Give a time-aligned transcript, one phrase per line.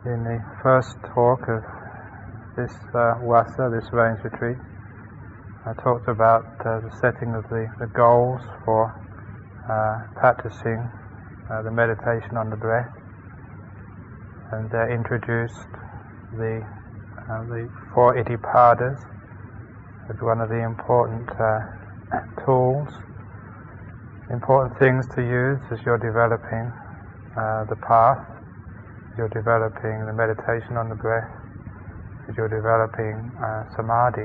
[0.00, 1.60] In the first talk of
[2.56, 4.56] this uh, wasa, this rains retreat,
[5.68, 8.96] I talked about uh, the setting of the, the goals for
[9.68, 10.88] uh, practicing
[11.52, 12.88] uh, the meditation on the breath,
[14.52, 15.68] and uh, introduced
[16.32, 16.64] the
[17.28, 19.04] uh, the four iddhipadas
[20.08, 21.28] as one of the important
[22.46, 22.88] tools,
[24.32, 26.72] important things to use as you're developing
[27.68, 28.39] the path
[29.20, 31.28] you're developing the meditation on the breath,
[32.24, 34.24] as you're developing uh, samadhi.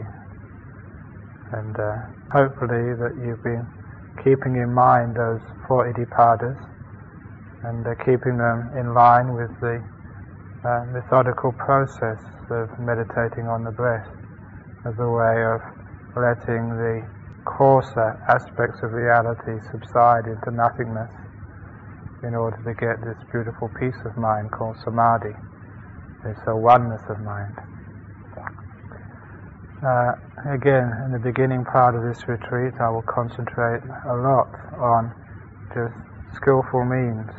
[1.51, 3.67] And uh, hopefully that you've been
[4.23, 6.55] keeping in mind those four iddhipadas
[7.67, 9.83] and uh, keeping them in line with the
[10.63, 14.07] uh, methodical process of meditating on the breath
[14.87, 15.59] as a way of
[16.15, 17.03] letting the
[17.43, 21.24] coarser aspects of reality subside into nothingness
[22.25, 25.37] in order to get this beautiful peace of mind called samadhi,
[26.25, 27.53] this oneness of mind.
[29.85, 30.17] Uh,
[30.49, 34.49] again, in the beginning part of this retreat, I will concentrate a lot
[34.81, 35.13] on
[35.69, 35.93] just
[36.33, 37.29] skillful means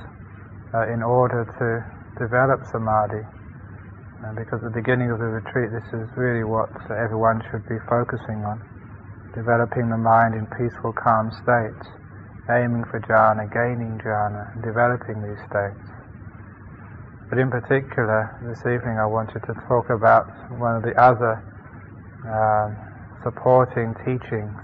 [0.70, 1.83] uh, in order to
[2.23, 3.27] develop samadhi.
[4.23, 7.77] Uh, because at the beginning of the retreat, this is really what everyone should be
[7.91, 8.62] focusing on
[9.34, 11.95] developing the mind in peaceful, calm states
[12.48, 15.83] aiming for jhana, gaining jhana, developing these states.
[17.28, 21.42] But in particular, this evening I wanted to talk about one of the other
[22.23, 22.70] uh,
[23.23, 24.55] supporting teachings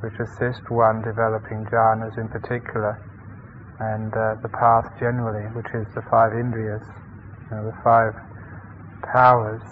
[0.00, 2.96] which assist one developing jhanas in particular
[3.78, 6.82] and uh, the path generally, which is the five indriyas,
[7.50, 8.16] you know, the five
[9.04, 9.62] powers,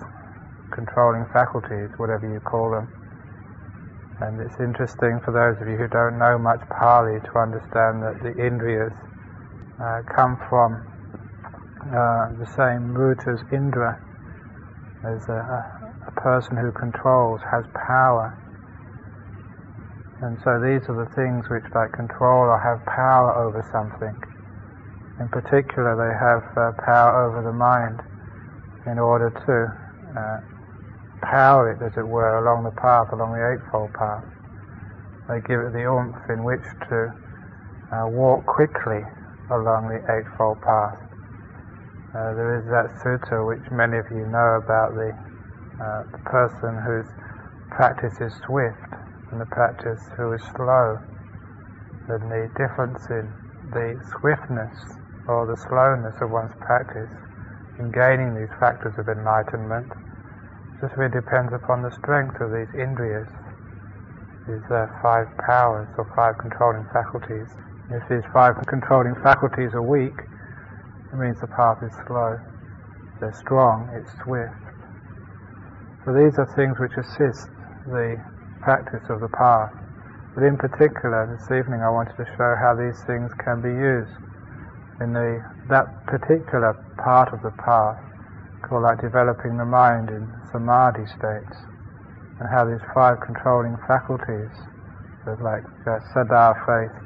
[0.75, 3.00] controlling faculties, whatever you call them.
[4.21, 8.21] And it's interesting for those of you who don't know much Pali to understand that
[8.21, 8.93] the Indriyas
[9.81, 10.77] uh, come from
[11.89, 13.97] uh, the same root as Indra,
[15.09, 15.41] as a,
[16.05, 18.37] a, person who controls, has power.
[20.21, 24.13] And so these are the things which like control or have power over something.
[25.17, 28.05] In particular, they have uh, power over the mind
[28.85, 29.57] in order to
[30.13, 30.59] uh,
[31.23, 34.25] power it, as it were, along the path, along the Eightfold Path.
[35.29, 37.15] They give it the oomph in which to
[37.93, 39.07] uh, walk quickly
[39.51, 40.99] along the Eightfold Path.
[42.11, 45.15] Uh, there is that sutta which many of you know about the,
[45.79, 47.07] uh, the person whose
[47.71, 48.91] practice is swift
[49.31, 50.99] and the practice who is slow.
[52.11, 53.31] And the difference in
[53.71, 54.75] the swiftness
[55.29, 57.15] or the slowness of one's practice
[57.79, 59.87] in gaining these factors of enlightenment
[60.81, 63.29] this really depends upon the strength of these indriyas,
[64.49, 67.53] these uh, five powers or five controlling faculties.
[67.93, 70.17] If these five controlling faculties are weak,
[71.13, 72.41] it means the path is slow.
[73.13, 74.57] If they're strong, it's swift.
[76.09, 77.53] So these are things which assist
[77.85, 78.17] the
[78.65, 79.77] practice of the path.
[80.33, 84.17] But in particular, this evening I wanted to show how these things can be used
[85.05, 88.01] in the, that particular part of the path
[88.65, 91.56] called like developing the mind in samadhi states,
[92.38, 94.53] and how these five controlling faculties,
[95.25, 96.97] so like uh, saddha faith,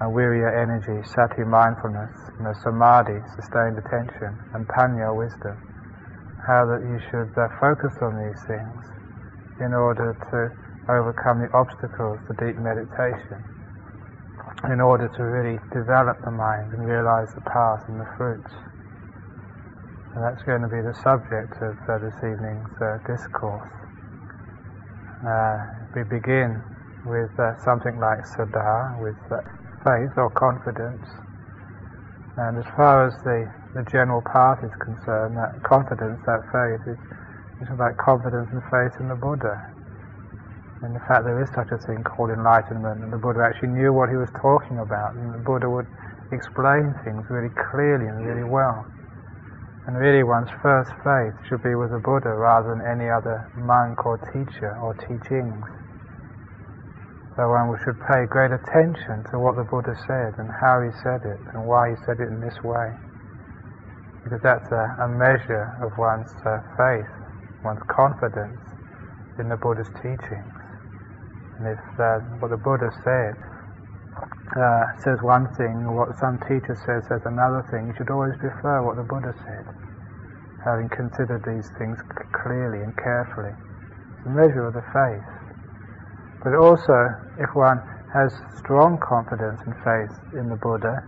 [0.00, 5.60] uh, energy, sati mindfulness, you know, samadhi sustained attention, and panya wisdom,
[6.46, 8.80] how that you should uh, focus on these things
[9.60, 10.48] in order to
[10.88, 13.44] overcome the obstacles to deep meditation,
[14.72, 18.50] in order to really develop the mind and realize the path and the fruits.
[20.14, 23.70] And that's going to be the subject of uh, this evening's uh, discourse.
[25.22, 26.58] Uh, we begin
[27.06, 29.38] with uh, something like saddha, with uh,
[29.86, 31.06] faith or confidence.
[32.36, 36.98] And as far as the, the general path is concerned, that confidence, that faith, is,
[37.62, 39.62] is like confidence and faith in the Buddha.
[40.82, 43.92] And the fact there is such a thing called enlightenment, and the Buddha actually knew
[43.92, 45.86] what he was talking about, and the Buddha would
[46.32, 48.90] explain things really clearly and really well.
[49.86, 54.04] And really one's first faith should be with the Buddha rather than any other monk
[54.04, 55.64] or teacher or teachings.
[57.36, 61.24] So one should pay great attention to what the Buddha said and how he said
[61.24, 62.92] it and why he said it in this way.
[64.22, 67.08] Because that's a, a measure of one's uh, faith,
[67.64, 68.60] one's confidence
[69.40, 70.60] in the Buddha's teachings.
[71.56, 73.40] And if uh, what the Buddha said
[74.56, 78.82] uh, says one thing, what some teacher says says another thing, you should always prefer
[78.82, 79.66] what the Buddha said,
[80.64, 81.98] having considered these things
[82.32, 83.54] clearly and carefully.
[83.54, 85.28] It's a measure of the faith.
[86.42, 87.80] But also, if one
[88.12, 91.04] has strong confidence and faith in the Buddha,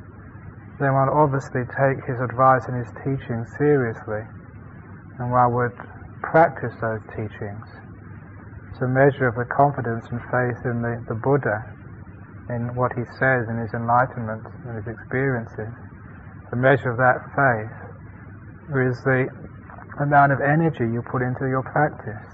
[0.79, 4.23] then one obviously take his advice and his teachings seriously,
[5.19, 5.75] and one would
[6.23, 7.67] practice those teachings.
[8.71, 11.75] It's a measure of the confidence and faith in the, the Buddha,
[12.53, 15.73] in what he says, in his enlightenment, and his experiences.
[16.53, 17.77] The measure of that faith
[18.77, 19.27] is the
[20.01, 22.29] amount of energy you put into your practice.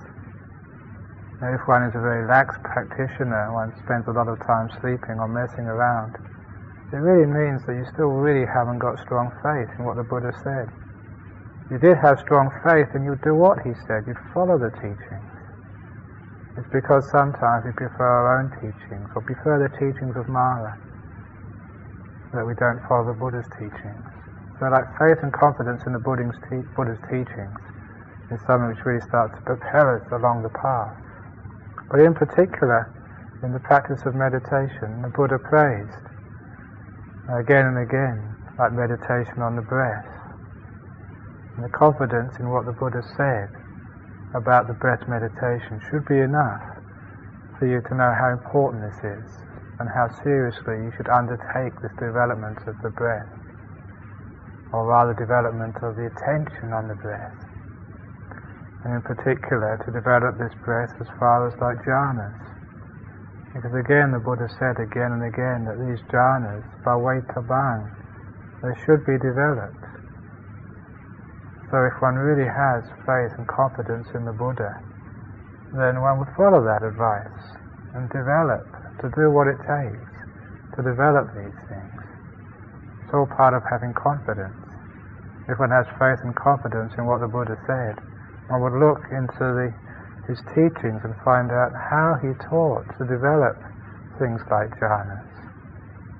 [1.41, 5.23] Now, if one is a very lax practitioner, one spends a lot of time sleeping
[5.23, 6.19] or messing around,
[6.91, 10.32] it really means that you still really haven't got strong faith in what the Buddha
[10.43, 10.67] said.
[11.71, 15.18] You did have strong faith, then you'd do what he said, you'd follow the teachings.
[16.59, 20.75] It's because sometimes we prefer our own teachings or prefer the teachings of Mara
[22.35, 24.03] that we don't follow the Buddha's teachings.
[24.59, 27.63] So like faith and confidence in the Buddha's, te- Buddha's teachings
[28.35, 30.99] is something which really starts to propel us along the path.
[31.91, 32.91] But in particular,
[33.43, 36.11] in the practice of meditation, the Buddha praised
[37.31, 40.11] again and again, like meditation on the breath.
[41.55, 43.55] And the confidence in what the Buddha said
[44.35, 46.63] about the breath meditation should be enough
[47.59, 49.29] for you to know how important this is
[49.79, 53.31] and how seriously you should undertake this development of the breath,
[54.73, 57.49] or rather development of the attention on the breath
[58.85, 62.39] and in particular to develop this breath as far as like jhanas.
[63.55, 67.91] Because again the Buddha said again and again that these jhanas, by way tabang,
[68.63, 69.88] they should be developed.
[71.70, 74.81] So if one really has faith and confidence in the Buddha,
[75.76, 77.61] then one would follow that advice
[77.93, 78.65] and develop,
[79.05, 80.09] to do what it takes
[80.76, 82.00] to develop these things.
[83.05, 84.56] It's all part of having confidence.
[85.49, 88.00] If one has faith and confidence in what the Buddha said,
[88.49, 89.69] one would look into the,
[90.29, 93.61] his teachings and find out how he taught to develop
[94.21, 95.25] things like jhanas,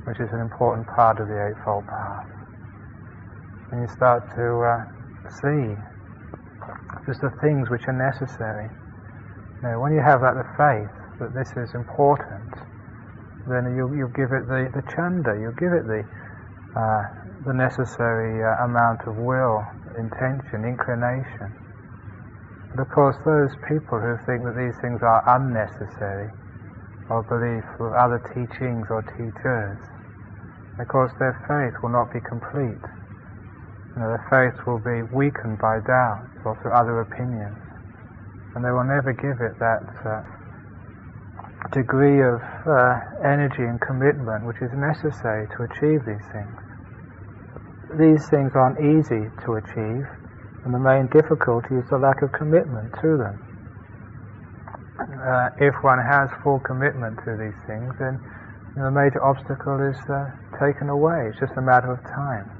[0.05, 2.29] which is an important part of the Eightfold Path.
[3.73, 4.98] And you start to uh,
[5.31, 5.77] see
[7.07, 8.69] just the things which are necessary.
[9.63, 12.53] Know, when you have that the faith that this is important,
[13.49, 16.05] then you you give it the, the chanda, you give it the
[16.77, 17.03] uh,
[17.49, 19.65] the necessary uh, amount of will,
[19.97, 21.49] intention, inclination.
[22.71, 26.31] But of course, those people who think that these things are unnecessary,
[27.09, 29.81] or believe with other teachings or teachers,
[30.79, 32.85] of course, their faith will not be complete.
[33.99, 37.59] Their faith will be weakened by doubts or through other opinions,
[38.55, 40.23] and they will never give it that uh,
[41.75, 42.95] degree of uh,
[43.27, 46.57] energy and commitment which is necessary to achieve these things.
[47.99, 50.07] These things aren't easy to achieve,
[50.63, 53.37] and the main difficulty is the lack of commitment to them.
[54.99, 58.23] Uh, if one has full commitment to these things, then
[58.77, 60.31] the major obstacle is uh,
[60.63, 61.31] taken away.
[61.31, 62.58] It's just a matter of time.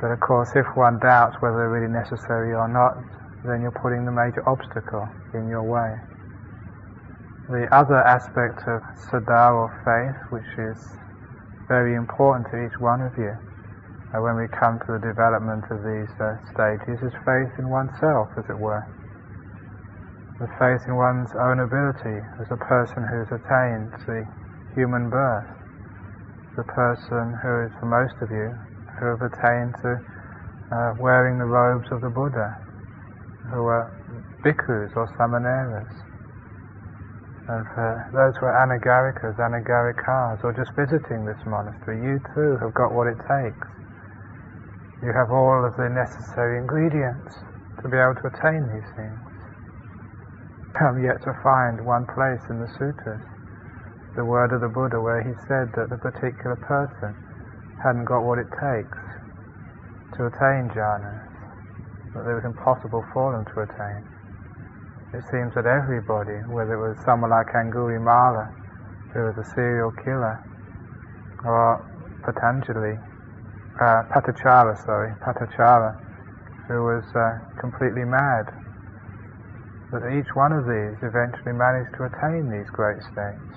[0.00, 3.00] But of course, if one doubts whether they're really necessary or not,
[3.44, 5.96] then you're putting the major obstacle in your way.
[7.48, 10.76] The other aspect of saddha or faith, which is
[11.68, 13.38] very important to each one of you,
[14.12, 18.34] uh, when we come to the development of these uh, stages is faith in oneself,
[18.36, 18.82] as it were.
[20.42, 24.26] The faith in one's own ability as a person who's attained the
[24.74, 25.48] human birth,
[26.56, 28.58] the person who is, for most of you,
[28.98, 30.00] who have attained to
[30.72, 32.56] uh, wearing the robes of the Buddha,
[33.52, 33.92] who are
[34.44, 35.92] bhikkhus or samaneras.
[37.46, 42.74] And for those who are anagarikas, anagarikas, or just visiting this monastery, you too have
[42.74, 43.68] got what it takes
[45.04, 47.36] you have all of the necessary ingredients
[47.78, 49.20] to be able to attain these things.
[50.80, 53.20] I'm yet to find one place in the sutras,
[54.16, 57.12] the word of the Buddha, where he said that the particular person
[57.82, 58.98] hadn't got what it takes
[60.16, 61.20] to attain jhana,
[62.14, 64.04] that it was impossible for them to attain.
[65.12, 68.52] It seems that everybody, whether it was someone like Angulimala,
[69.12, 70.40] who was a serial killer,
[71.44, 71.84] or
[72.24, 72.96] Patanjali,
[73.80, 75.96] uh, Patachara, sorry, Patachara,
[76.68, 78.50] who was uh, completely mad.
[79.92, 83.52] But each one of these eventually managed to attain these great states.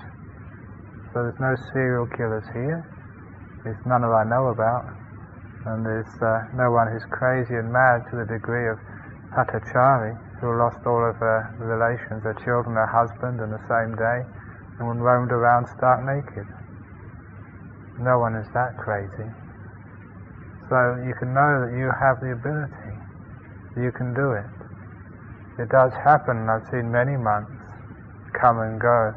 [1.10, 2.86] So there's no serial killers here.
[3.64, 4.88] There's none that I know about.
[5.68, 8.80] And there's uh, no one who's crazy and mad to the degree of
[9.36, 14.24] Patachari, who lost all of her relations, her children, her husband, in the same day,
[14.80, 16.48] and roamed around stark naked.
[18.00, 19.28] No one is that crazy.
[20.72, 22.96] So you can know that you have the ability.
[23.76, 24.48] You can do it.
[25.60, 27.52] It does happen, I've seen many monks
[28.40, 29.12] come and go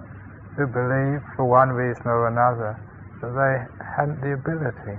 [0.58, 2.78] who believe for one reason or another
[3.22, 3.56] that they
[3.96, 4.98] hadn't the ability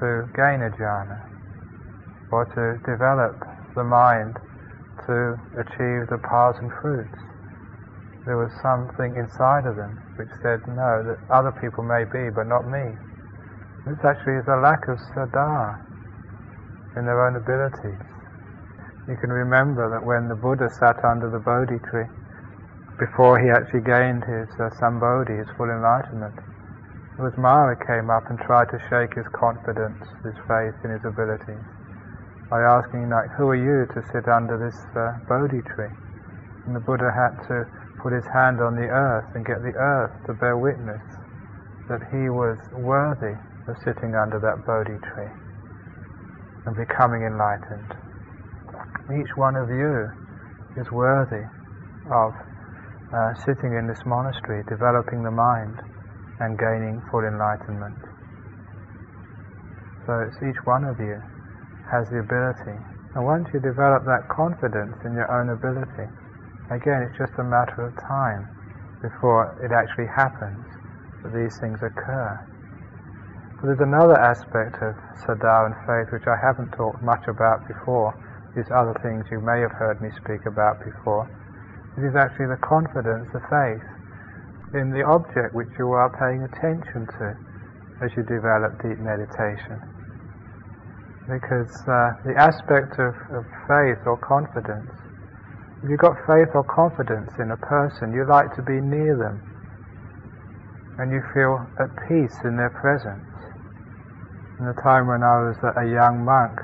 [0.00, 1.24] to gain a jhana
[2.30, 3.40] or to develop
[3.74, 4.36] the mind
[5.06, 7.16] to achieve the paths and fruits.
[8.26, 12.44] There was something inside of them which said, no, that other people may be, but
[12.44, 12.98] not me.
[13.88, 15.80] This actually is a lack of saddha
[16.96, 18.04] in their own abilities.
[19.08, 22.10] You can remember that when the Buddha sat under the Bodhi tree,
[23.00, 26.36] before he actually gained his uh, Sambodhi, his full enlightenment,
[27.18, 31.02] it was Mara came up and tried to shake his confidence, his faith in his
[31.02, 31.58] ability,
[32.48, 35.92] by asking, like, who are you to sit under this uh, Bodhi tree?
[36.64, 37.66] And the Buddha had to
[37.98, 41.02] put his hand on the earth and get the earth to bear witness
[41.90, 43.34] that he was worthy
[43.66, 45.34] of sitting under that Bodhi tree
[46.64, 47.98] and becoming enlightened
[49.08, 50.12] each one of you
[50.76, 51.48] is worthy
[52.12, 52.36] of
[53.08, 55.80] uh, sitting in this monastery, developing the mind,
[56.38, 57.98] and gaining full enlightenment.
[60.06, 61.20] So it's each one of you
[61.90, 62.80] has the ability.
[63.14, 66.08] And once you develop that confidence in your own ability,
[66.70, 68.48] again, it's just a matter of time
[69.02, 70.64] before it actually happens
[71.22, 72.40] that these things occur.
[73.58, 78.14] But there's another aspect of saddha and faith which I haven't talked much about before,
[78.54, 81.26] these other things you may have heard me speak about before.
[81.98, 83.84] It is actually the confidence, the faith
[84.74, 87.36] in the object which you are paying attention to
[88.04, 89.80] as you develop deep meditation.
[91.24, 94.92] Because uh, the aspect of, of faith or confidence,
[95.82, 99.40] if you've got faith or confidence in a person, you like to be near them
[100.98, 103.30] and you feel at peace in their presence.
[104.58, 106.58] In the time when I was a young monk,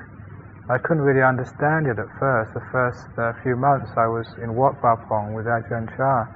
[0.66, 2.50] I couldn't really understand it at first.
[2.52, 6.26] The first uh, few months I was in Wat Pah Pong with Ajahn Chah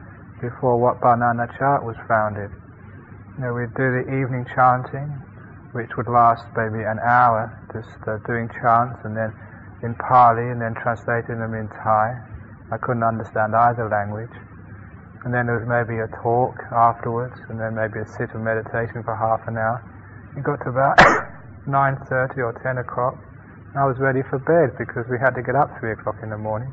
[0.40, 2.50] before Wat Banana Nanachat was founded.
[3.36, 5.06] You know, we'd do the evening chanting,
[5.72, 9.30] which would last maybe an hour, just uh, doing chants and then
[9.82, 12.18] in Pali and then translating them in Thai.
[12.70, 14.34] I couldn't understand either language.
[15.24, 19.02] And then there was maybe a talk afterwards and then maybe a sit of meditation
[19.02, 19.82] for half an hour.
[20.36, 20.98] It got to about
[21.66, 23.18] 9.30 or 10 o'clock
[23.76, 26.40] I was ready for bed because we had to get up three o'clock in the
[26.40, 26.72] morning.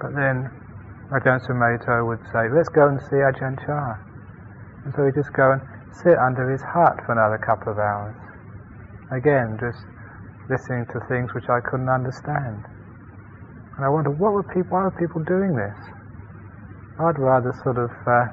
[0.00, 0.48] But then
[1.08, 3.96] Ajahn Sumedho would say, let's go and see Ajahn Chah.
[4.84, 5.62] And so we just go and
[6.04, 8.12] sit under his hut for another couple of hours.
[9.08, 9.80] Again, just
[10.52, 12.60] listening to things which I couldn't understand.
[13.76, 15.76] And I wondered, what were people, why were people doing this?
[17.00, 18.28] I'd rather sort of uh,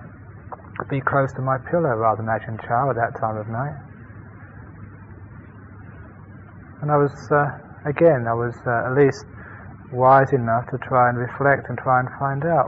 [0.92, 3.80] be close to my pillow rather than Ajahn Chah at that time of night.
[6.84, 7.56] And I was, uh,
[7.88, 9.24] again, I was uh, at least
[9.96, 12.68] wise enough to try and reflect and try and find out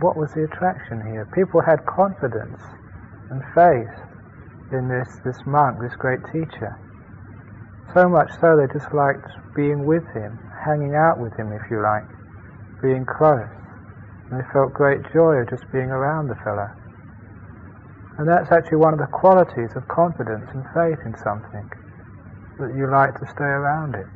[0.00, 1.26] what was the attraction here.
[1.34, 2.62] People had confidence
[3.30, 3.94] and faith
[4.70, 6.78] in this, this monk, this great teacher.
[7.92, 11.82] So much so they just liked being with him, hanging out with him, if you
[11.82, 12.08] like,
[12.82, 13.50] being close.
[14.30, 16.70] And they felt great joy of just being around the fellow.
[18.16, 21.68] And that's actually one of the qualities of confidence and faith in something
[22.58, 24.06] that you like to stay around it.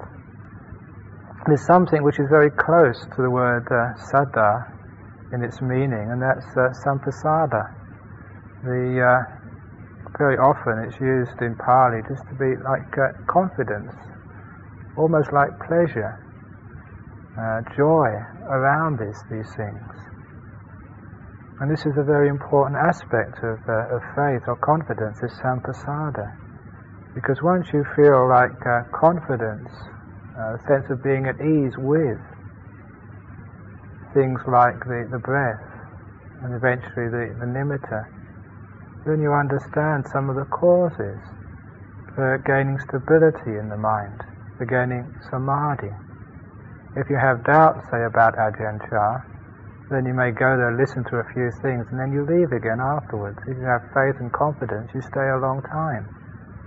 [1.48, 4.68] There's something which is very close to the word uh, saddha
[5.32, 7.72] in its meaning, and that's uh, samprasada.
[8.68, 9.38] The uh,
[10.20, 13.96] very often it's used in Pali just to be like uh, confidence,
[15.00, 16.20] almost like pleasure,
[17.40, 18.12] uh, joy
[18.52, 19.88] around this, these things.
[21.64, 26.28] And this is a very important aspect of, uh, of faith or confidence, is sampasada.
[27.14, 29.72] Because once you feel like uh, confidence,
[30.38, 32.22] a sense of being at ease with
[34.14, 35.66] things like the, the breath
[36.42, 38.06] and eventually the, the nimitta,
[39.04, 41.18] then you understand some of the causes
[42.14, 44.22] for gaining stability in the mind,
[44.56, 45.90] for gaining samadhi.
[46.94, 49.22] If you have doubts, say, about Ajahn Chah,
[49.90, 52.78] then you may go there, listen to a few things, and then you leave again
[52.78, 53.38] afterwards.
[53.46, 56.06] If you have faith and confidence, you stay a long time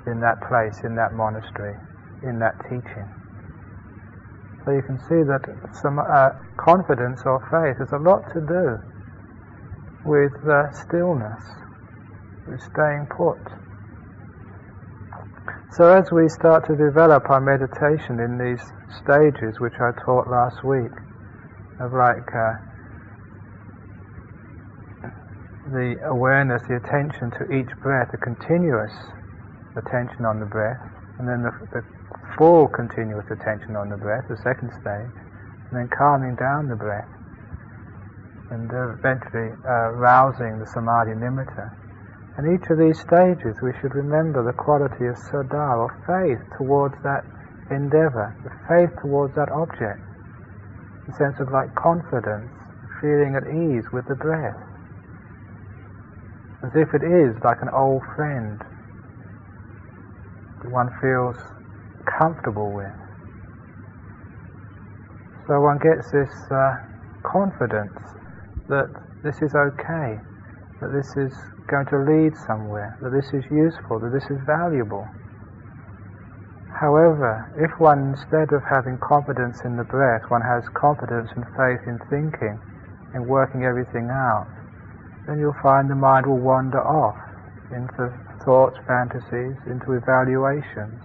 [0.07, 1.77] in that place, in that monastery,
[2.23, 3.20] in that teaching.
[4.63, 5.41] So you can see that
[5.81, 8.77] some uh, confidence or faith has a lot to do
[10.05, 10.33] with
[10.73, 11.41] stillness,
[12.45, 13.41] with staying put.
[15.73, 18.61] So as we start to develop our meditation in these
[19.01, 20.91] stages, which I taught last week,
[21.79, 22.53] of like uh,
[25.71, 28.93] the awareness, the attention to each breath, a continuous
[29.77, 30.81] attention on the breath,
[31.17, 31.81] and then the, the
[32.41, 35.13] full continuous attention on the breath, the second stage,
[35.69, 37.05] and then calming down the breath,
[38.49, 41.69] and eventually uh, rousing the samadhi nimitta.
[42.41, 46.97] And each of these stages, we should remember the quality of saddha, or faith towards
[47.05, 47.21] that
[47.69, 50.01] endeavor, the faith towards that object,
[51.05, 52.49] the sense of like confidence,
[53.05, 54.57] feeling at ease with the breath,
[56.65, 58.57] as if it is like an old friend.
[60.65, 61.37] One feels
[62.05, 62.93] comfortable with.
[65.47, 66.77] So one gets this uh,
[67.25, 67.97] confidence
[68.69, 68.93] that
[69.23, 70.21] this is okay,
[70.79, 71.33] that this is
[71.69, 75.07] going to lead somewhere, that this is useful, that this is valuable.
[76.79, 81.85] However, if one, instead of having confidence in the breath, one has confidence and faith
[81.85, 82.57] in thinking,
[83.13, 84.49] in working everything out,
[85.27, 87.19] then you'll find the mind will wander off
[87.69, 88.09] into
[88.43, 90.99] thoughts, fantasies, into evaluations.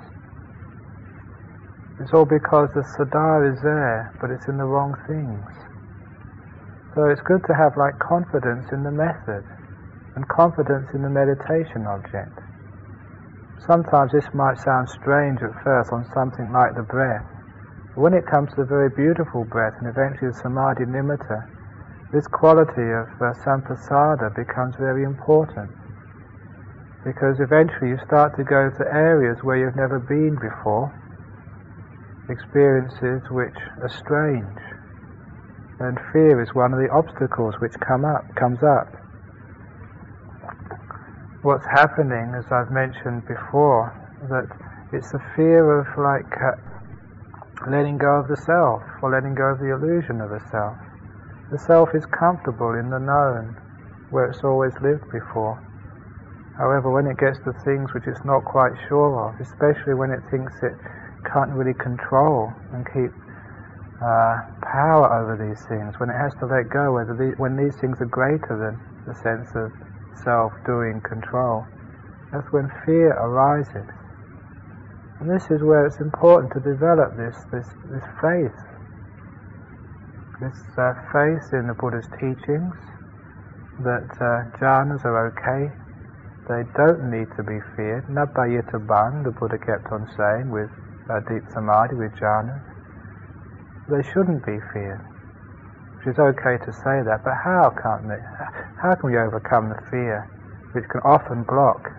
[1.99, 5.49] It's all because the saddha is there, but it's in the wrong things.
[6.95, 9.45] So it's good to have like confidence in the method
[10.17, 12.37] and confidence in the meditation object.
[13.65, 17.25] Sometimes this might sound strange at first on something like the breath.
[17.95, 21.49] But when it comes to the very beautiful breath and eventually the samadhi nimitta,
[22.13, 25.73] this quality of uh, samprasada becomes very important.
[27.05, 30.93] Because eventually you start to go to areas where you've never been before,
[32.29, 34.59] experiences which are strange.
[35.79, 38.89] And fear is one of the obstacles which come up, comes up.
[41.43, 43.93] What's happening, as I've mentioned before,
[44.29, 44.49] that
[44.93, 46.57] it's the fear of like uh,
[47.71, 50.79] letting go of the self or letting go of the illusion of the self.
[51.53, 53.55] The self is comfortable in the known,
[54.11, 55.63] where it's always lived before.
[56.59, 60.25] However, when it gets to things which it's not quite sure of, especially when it
[60.31, 60.75] thinks it
[61.33, 63.11] can't really control and keep
[64.01, 67.77] uh, power over these things, when it has to let go, whether the, when these
[67.81, 68.77] things are greater than
[69.09, 69.73] the sense of
[70.23, 71.67] self-doing control,
[72.33, 73.89] that's when fear arises.
[75.19, 78.61] And this is where it's important to develop this, this, this faith,
[80.41, 82.77] this uh, faith in the Buddha's teachings,
[83.81, 85.73] that uh, jhanas are okay,
[86.49, 88.05] they don't need to be feared.
[88.09, 90.71] Na bhayitabbang, the Buddha kept on saying with
[91.09, 92.63] uh, deep samadhi with jhana,
[93.89, 95.07] they shouldn't be feared.
[95.99, 98.21] Which is okay to say that, but how can they,
[98.83, 100.29] how can we overcome the fear
[100.73, 101.91] which can often block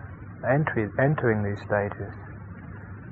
[0.44, 2.14] entry, entering these stages?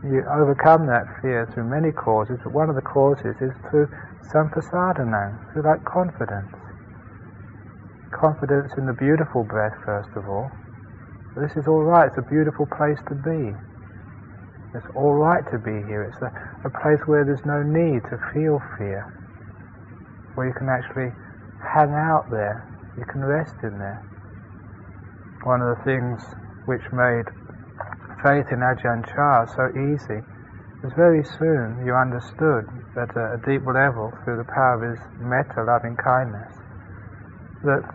[0.03, 3.89] You overcome that fear through many causes, but one of the causes is through
[4.21, 6.53] samprasadana, through that confidence.
[8.13, 10.51] Confidence in the beautiful breath, first of all.
[11.36, 13.58] This is all right, it's a beautiful place to be.
[14.75, 16.03] It's all right to be here.
[16.03, 16.27] It's a,
[16.67, 19.07] a place where there's no need to feel fear,
[20.35, 21.15] where you can actually
[21.63, 22.67] hang out there,
[22.99, 24.03] you can rest in there.
[25.47, 26.19] One of the things
[26.67, 27.23] which made
[28.19, 30.19] faith in Ajahn Chah so easy
[30.83, 32.67] was very soon you understood
[32.99, 36.51] at a, a deep level through the power of his metta, loving kindness,
[37.63, 37.88] that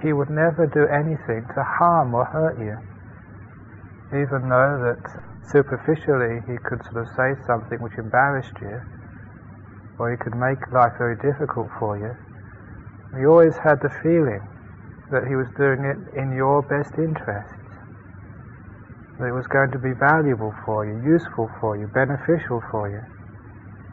[0.00, 2.76] he would never do anything to harm or hurt you,
[4.16, 8.82] even though that superficially he could sort of say something which embarrassed you,
[9.98, 12.14] or he could make life very difficult for you,
[13.18, 14.42] he always had the feeling
[15.10, 17.54] that he was doing it in your best interests,
[19.18, 23.00] that it was going to be valuable for you, useful for you, beneficial for you.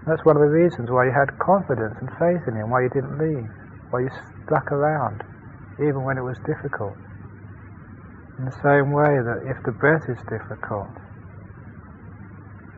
[0.05, 2.89] That's one of the reasons why you had confidence and faith in him, why you
[2.89, 3.53] didn't leave,
[3.91, 4.11] why you
[4.43, 5.23] stuck around,
[5.79, 6.97] even when it was difficult.
[8.37, 10.97] In the same way that if the breath is difficult,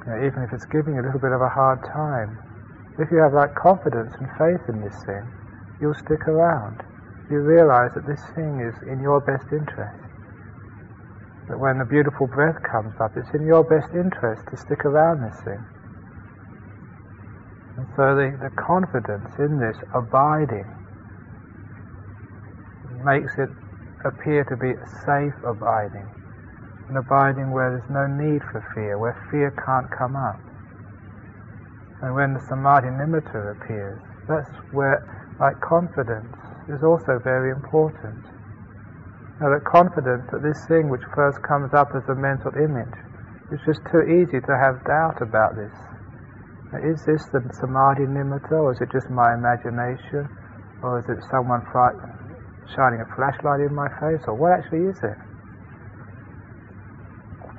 [0.06, 2.38] you know, even if it's giving you a little bit of a hard time,
[3.02, 5.26] if you have that confidence and faith in this thing,
[5.82, 6.78] you'll stick around.
[7.30, 9.98] You realize that this thing is in your best interest.
[11.50, 15.26] That when the beautiful breath comes up, it's in your best interest to stick around
[15.26, 15.66] this thing.
[17.78, 20.70] And so the, the confidence in this abiding
[23.04, 23.50] makes it
[24.06, 26.14] appear to be safe abiding
[26.90, 30.42] an abiding where there's no need for fear, where fear can't come up.
[32.02, 35.02] And when the samadhi nimitta appears, that's where,
[35.40, 36.36] like confidence,
[36.70, 38.22] is also very important.
[39.42, 42.96] Now that confidence that this thing which first comes up as a mental image,
[43.52, 45.74] it's just too easy to have doubt about this.
[46.74, 50.30] Now, is this the samadhi nimitta, or is it just my imagination,
[50.82, 51.62] or is it someone
[52.74, 55.18] shining a flashlight in my face, or what actually is it?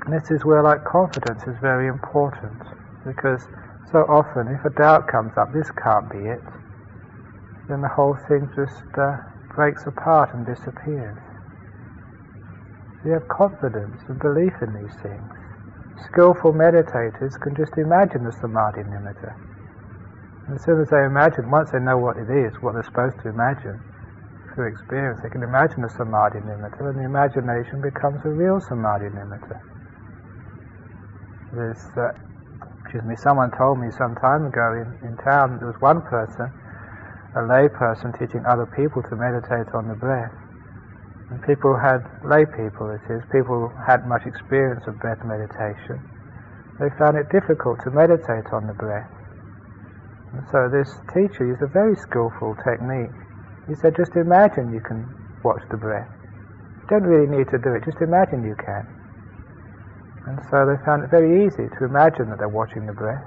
[0.06, 2.62] And this is where like confidence is very important,
[3.02, 3.42] because
[3.90, 6.46] so often if a doubt comes up, this can't be it,
[7.66, 9.18] then the whole thing just uh,
[9.50, 11.18] breaks apart and disappears.
[13.04, 15.26] You have confidence and belief in these things.
[16.06, 19.34] Skillful meditators can just imagine the samadhi nimitta.
[20.46, 23.18] And as soon as they imagine, once they know what it is, what they're supposed
[23.26, 23.82] to imagine,
[24.54, 29.10] through experience, they can imagine the samadhi nimitta, and the imagination becomes a real samadhi
[29.10, 29.58] nimitta.
[31.56, 32.12] There's, uh,
[32.84, 36.52] excuse me, someone told me some time ago in, in town, there was one person
[37.36, 40.32] a lay person teaching other people to meditate on the breath.
[41.28, 46.00] And people had, lay people it is, people had much experience of breath meditation.
[46.80, 49.12] They found it difficult to meditate on the breath.
[50.32, 53.12] And so this teacher used a very skillful technique.
[53.68, 55.04] He said, just imagine you can
[55.44, 56.08] watch the breath.
[56.80, 58.95] You don't really need to do it, just imagine you can.
[60.26, 63.22] And so they found it very easy to imagine that they're watching the breath.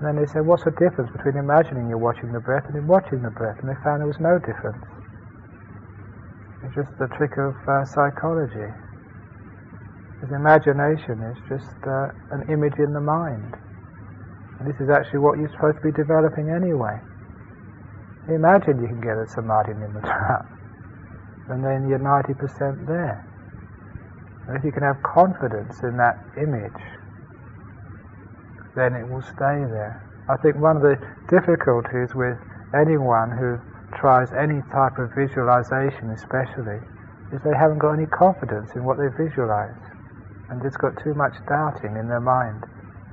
[0.00, 2.88] And then they said, what's the difference between imagining you're watching the breath and in
[2.88, 3.60] watching the breath?
[3.60, 4.82] And they found there was no difference.
[6.64, 8.72] It's just the trick of uh, psychology.
[10.16, 13.52] Because imagination is just uh, an image in the mind.
[14.58, 16.96] And this is actually what you're supposed to be developing anyway.
[18.30, 20.46] Imagine you can get a samadhi nimitta,
[21.50, 23.31] and then you're 90% there.
[24.46, 26.82] And if you can have confidence in that image,
[28.74, 30.08] then it will stay there.
[30.28, 32.38] I think one of the difficulties with
[32.74, 33.60] anyone who
[33.94, 36.80] tries any type of visualization especially
[37.30, 39.80] is they haven't got any confidence in what they visualize
[40.48, 42.64] and just got too much doubting in their mind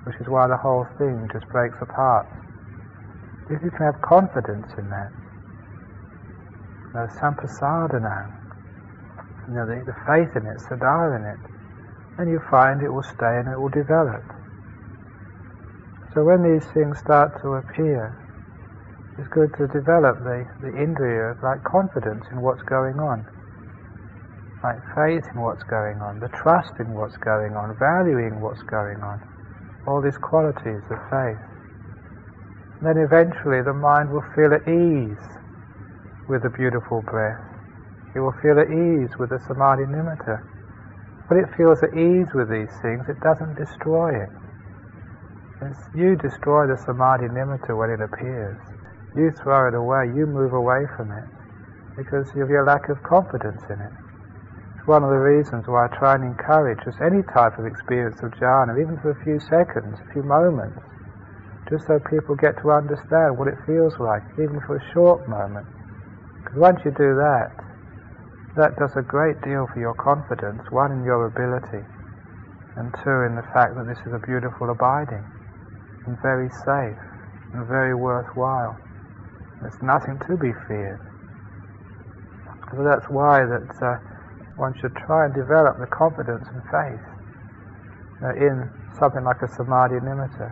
[0.04, 2.26] which is why the whole thing just breaks apart.
[3.50, 5.12] If you can have confidence in that,
[6.94, 8.38] the sampasadana,
[9.49, 11.41] you know, the, the faith in it, sadhana in it,
[12.21, 14.21] and you find it will stay and it will develop.
[16.13, 18.21] So when these things start to appear,
[19.17, 23.25] it's good to develop the, the indriya of like confidence in what's going on,
[24.63, 29.01] like faith in what's going on, the trust in what's going on, valuing what's going
[29.01, 29.21] on,
[29.88, 31.41] all these qualities of faith.
[32.81, 35.25] Then eventually the mind will feel at ease
[36.27, 37.43] with the beautiful breath.
[38.15, 40.41] It will feel at ease with the samadhi nimitta.
[41.30, 44.34] When it feels at ease with these things, it doesn't destroy it.
[45.62, 48.58] It's you destroy the samadhi nimitta when it appears.
[49.15, 51.28] You throw it away, you move away from it
[51.98, 53.93] because of your lack of confidence in it.
[54.78, 58.24] It's one of the reasons why I try and encourage just any type of experience
[58.24, 60.80] of jhana, even for a few seconds, a few moments,
[61.69, 65.67] just so people get to understand what it feels like, even for a short moment.
[66.41, 67.68] Because once you do that,
[68.60, 71.88] that does a great deal for your confidence, one in your ability,
[72.76, 75.24] and two in the fact that this is a beautiful abiding
[76.04, 77.00] and very safe
[77.56, 78.76] and very worthwhile.
[79.63, 81.00] There's nothing to be feared.
[82.76, 83.95] So that's why that uh,
[84.60, 87.08] one should try and develop the confidence and faith
[88.19, 88.67] uh, in
[89.00, 90.52] something like a samadhi nimitta.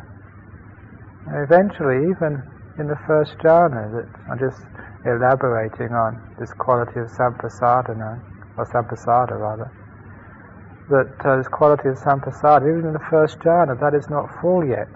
[1.28, 2.39] And eventually, even
[2.80, 4.63] in the first jhana, that I'm just
[5.08, 8.22] elaborating on this quality of sampasadana,
[8.58, 9.72] or sampasada rather,
[10.89, 14.63] that uh, this quality of sampasada, even in the first jhana, that is not full
[14.63, 14.91] yet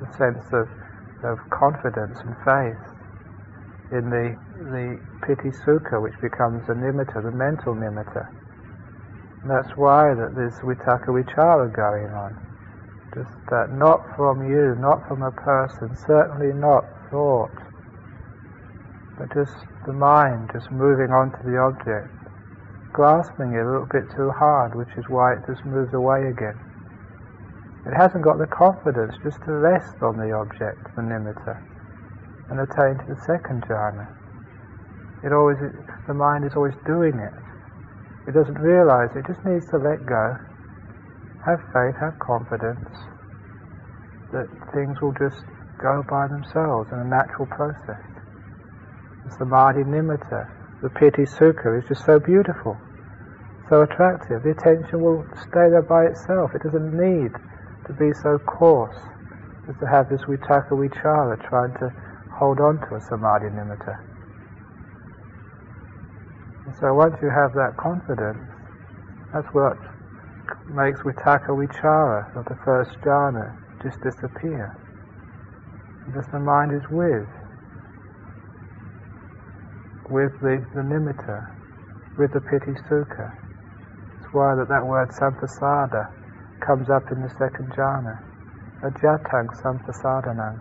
[0.00, 0.68] the sense of,
[1.24, 2.84] of confidence and faith
[3.90, 4.36] in the,
[4.72, 8.28] the piti sukha, which becomes the nimitta, the mental nimitta.
[9.42, 12.36] And that's why that there's vitakka vichara going on.
[13.14, 17.54] Just that not from you, not from a person, certainly not thought,
[19.18, 22.12] but just the mind just moving onto the object,
[22.92, 26.56] grasping it a little bit too hard, which is why it just moves away again.
[27.86, 31.54] It hasn't got the confidence just to rest on the object, the nimitta,
[32.50, 34.10] and attain to the second jhana.
[35.24, 35.58] It always,
[36.06, 37.34] the mind is always doing it.
[38.28, 40.36] It doesn't realize it just needs to let go,
[41.46, 42.90] have faith, have confidence
[44.34, 45.46] that things will just
[45.78, 48.15] go by themselves in a natural process.
[49.26, 50.46] The samadhi nimitta,
[50.82, 52.78] the piti sukha is just so beautiful,
[53.68, 54.44] so attractive.
[54.44, 56.54] The attention will stay there by itself.
[56.54, 57.32] It doesn't need
[57.86, 58.96] to be so coarse
[59.68, 61.90] is to have this vitakka vichara, trying to
[62.38, 63.98] hold on to a samadhi nimitta.
[66.66, 68.46] And so once you have that confidence,
[69.34, 69.76] that's what
[70.70, 74.70] makes vitakka vichara of the first jhana just disappear.
[76.06, 77.26] Because the mind is with,
[80.10, 81.46] with the, the nimitta,
[82.16, 83.34] with the piti sukha.
[84.08, 86.10] That's why that, that word sampasada
[86.64, 88.22] comes up in the second jhana.
[88.82, 90.60] Ajjhattang sampasadanang,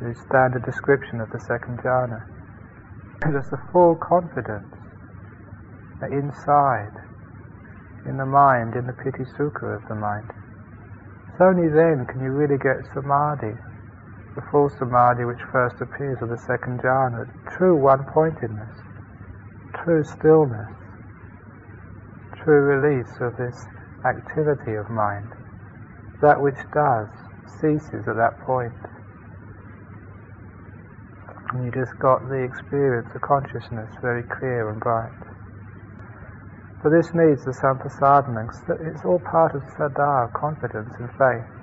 [0.00, 2.24] the standard description of the second jhana.
[3.22, 4.74] There's a full confidence
[6.10, 6.98] inside,
[8.04, 10.32] in the mind, in the piti sukha of the mind.
[11.30, 13.54] It's only then can you really get samadhi,
[14.34, 18.80] the full samadhi which first appears of the second jhana, true one-pointedness,
[19.76, 20.72] true stillness,
[22.36, 23.66] true release of this
[24.04, 25.28] activity of mind.
[26.20, 27.08] That which does
[27.60, 28.72] ceases at that point.
[31.52, 35.12] And you just got the experience of consciousness very clear and bright.
[36.82, 38.48] So this needs the sampasadana.
[38.90, 41.61] It's all part of saddha, confidence and faith.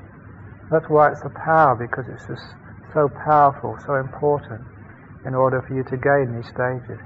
[0.69, 2.45] That's why it's a power, because it's just
[2.93, 4.61] so powerful, so important,
[5.25, 7.01] in order for you to gain these stages.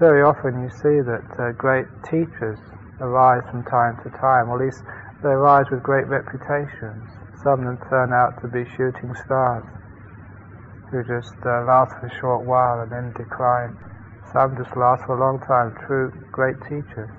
[0.00, 2.56] Very often you see that uh, great teachers
[3.00, 4.80] arise from time to time, or at least
[5.20, 7.04] they arise with great reputations.
[7.44, 9.68] Some of them turn out to be shooting stars,
[10.88, 13.76] who just uh, last for a short while and then decline.
[14.32, 17.12] Some just last for a long time, true great teachers.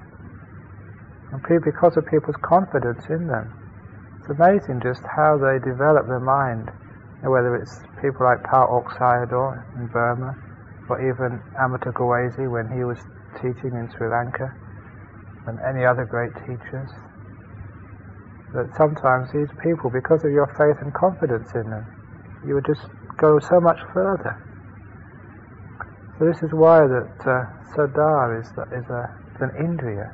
[1.29, 3.60] And because of people's confidence in them.
[4.21, 6.69] It's amazing just how they develop their mind,
[7.25, 7.73] whether it's
[8.05, 10.37] people like Pa Auk Sayadaw in Burma,
[10.89, 13.01] or even Amata Gawese when he was
[13.41, 14.53] teaching in Sri Lanka,
[15.49, 16.93] and any other great teachers.
[18.53, 21.89] That sometimes these people, because of your faith and confidence in them,
[22.45, 22.85] you would just
[23.17, 24.37] go so much further.
[26.19, 30.13] So this is why that uh, Saddha is, is, a, is an indriya.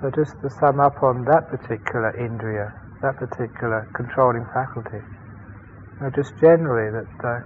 [0.00, 2.72] So just to sum up on that particular indriya,
[3.04, 5.04] that particular controlling faculty,
[6.00, 7.44] know, just generally that uh,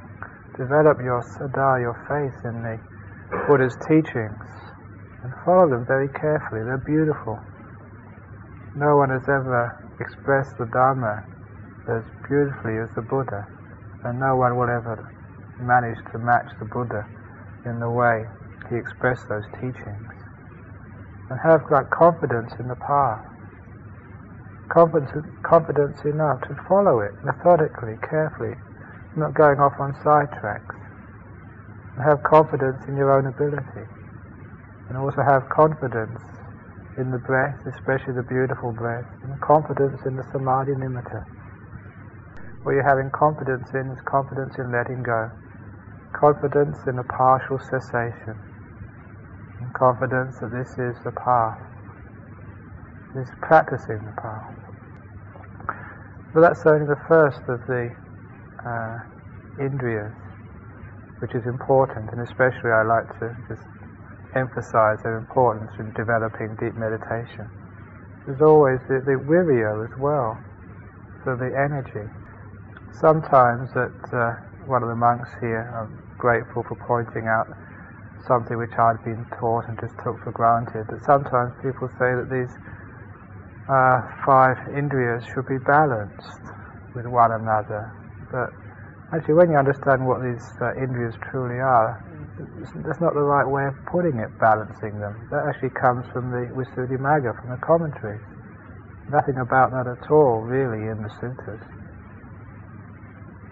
[0.54, 2.78] develop your saddha, your faith in the
[3.50, 4.46] Buddha's teachings,
[5.26, 6.62] and follow them very carefully.
[6.62, 7.42] They're beautiful.
[8.78, 11.26] No one has ever expressed the Dharma
[11.90, 13.50] as beautifully as the Buddha,
[14.06, 15.10] and no one will ever
[15.58, 17.02] manage to match the Buddha
[17.66, 18.26] in the way
[18.70, 20.13] he expressed those teachings.
[21.30, 23.24] And have great confidence in the path.
[24.68, 25.10] Confidence,
[25.42, 28.54] confidence enough to follow it methodically, carefully,
[29.16, 30.76] not going off on sidetracks.
[31.96, 33.88] And have confidence in your own ability.
[34.88, 36.20] And also have confidence
[36.96, 41.24] in the breath, especially the beautiful breath, and confidence in the samadhi nimitta.
[42.62, 45.32] What you're having confidence in is confidence in letting go
[46.14, 48.38] confidence in a partial cessation,
[49.60, 51.58] and confidence that this is the path,
[53.14, 54.54] is practicing the path.
[56.34, 57.94] But that's only the first of the
[58.66, 58.98] uh,
[59.58, 60.14] indriyas,
[61.20, 63.62] which is important, and especially I like to just
[64.34, 67.46] emphasize their importance in developing deep meditation.
[68.26, 70.42] There's always the, the virya as well,
[71.22, 72.10] so the energy.
[72.90, 74.34] Sometimes that uh,
[74.66, 77.46] one of the monks here, I'm grateful for pointing out
[78.26, 80.88] something which I'd been taught and just took for granted.
[80.88, 82.52] That sometimes people say that these
[83.68, 86.44] uh, five indriyas should be balanced
[86.94, 87.92] with one another.
[88.30, 88.52] But
[89.12, 92.00] actually, when you understand what these uh, indriyas truly are,
[92.84, 95.28] that's not the right way of putting it, balancing them.
[95.30, 98.24] That actually comes from the Visuddhimagga, from the commentaries.
[99.08, 101.60] Nothing about that at all, really, in the sutras.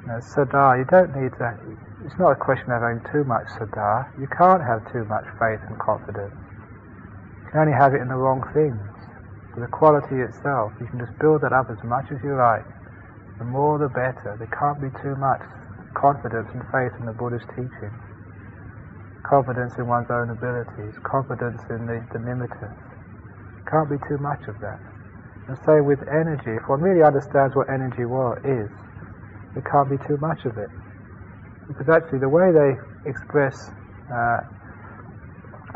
[0.05, 1.57] You saddha, you don't need to
[2.03, 4.11] it's not a question of having too much saddha.
[4.19, 6.35] You can't have too much faith and confidence.
[6.35, 8.83] You can only have it in the wrong things.
[9.55, 12.67] But the quality itself, you can just build that up as much as you like.
[13.39, 14.35] The more the better.
[14.35, 15.47] There can't be too much
[15.95, 17.95] confidence and faith in the Buddha's teaching.
[19.23, 22.75] Confidence in one's own abilities, confidence in the, the nimittas.
[23.71, 24.83] Can't be too much of that.
[25.47, 28.71] And so with energy, if one really understands what energy is,
[29.55, 30.82] there can't be too much of it
[31.73, 32.77] because actually the way they
[33.09, 33.57] express
[34.13, 34.41] uh,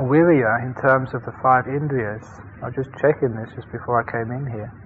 [0.04, 2.24] virya in terms of the five indriyas,
[2.60, 4.76] I was just checking this just before I came in here,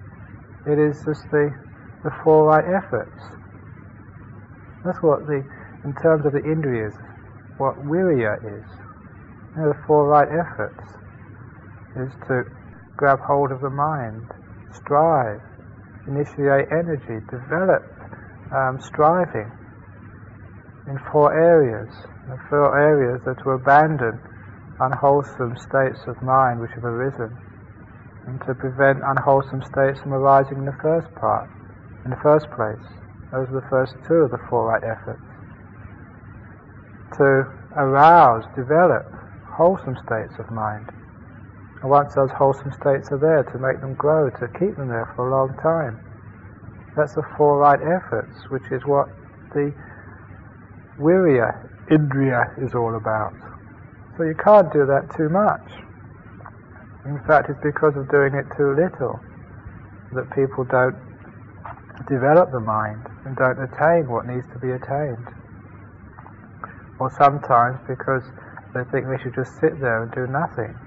[0.65, 1.51] it is just the,
[2.03, 3.19] the four right efforts.
[4.83, 5.43] That's what the,
[5.83, 6.95] in terms of the indriyas,
[7.57, 8.67] what virya is.
[9.55, 10.95] You know, the four right efforts
[11.99, 12.43] is to
[12.95, 14.31] grab hold of the mind,
[14.71, 15.43] strive,
[16.07, 17.83] initiate energy, develop
[18.55, 19.51] um, striving
[20.87, 21.89] in four areas.
[22.27, 24.19] The four areas are to abandon
[24.79, 27.37] unwholesome states of mind which have arisen
[28.25, 31.49] and to prevent unwholesome states from arising in the first part,
[32.05, 32.85] in the first place.
[33.31, 35.25] Those are the first two of the four right efforts.
[37.17, 39.05] To arouse, develop
[39.57, 40.89] wholesome states of mind.
[41.81, 45.09] And once those wholesome states are there, to make them grow, to keep them there
[45.15, 45.97] for a long time.
[46.95, 49.09] That's the four right efforts, which is what
[49.53, 49.73] the
[51.01, 51.49] virya,
[51.89, 53.33] indriya, is all about.
[54.17, 55.65] So you can't do that too much.
[57.05, 59.17] In fact, it's because of doing it too little
[60.13, 60.95] that people don't
[62.05, 65.25] develop the mind and don't attain what needs to be attained.
[67.01, 68.23] Or sometimes because
[68.77, 70.77] they think they should just sit there and do nothing.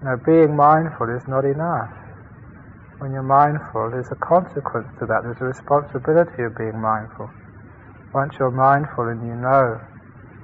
[0.00, 1.90] Now, being mindful is not enough
[3.00, 5.24] when you're mindful, there's a consequence to that.
[5.24, 7.32] There's a responsibility of being mindful.
[8.12, 9.78] Once you're mindful and you know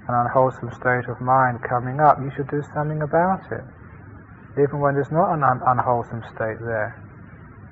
[0.07, 3.67] an unwholesome state of mind coming up, you should do something about it.
[4.55, 7.03] Even when there's not an un- unwholesome state there,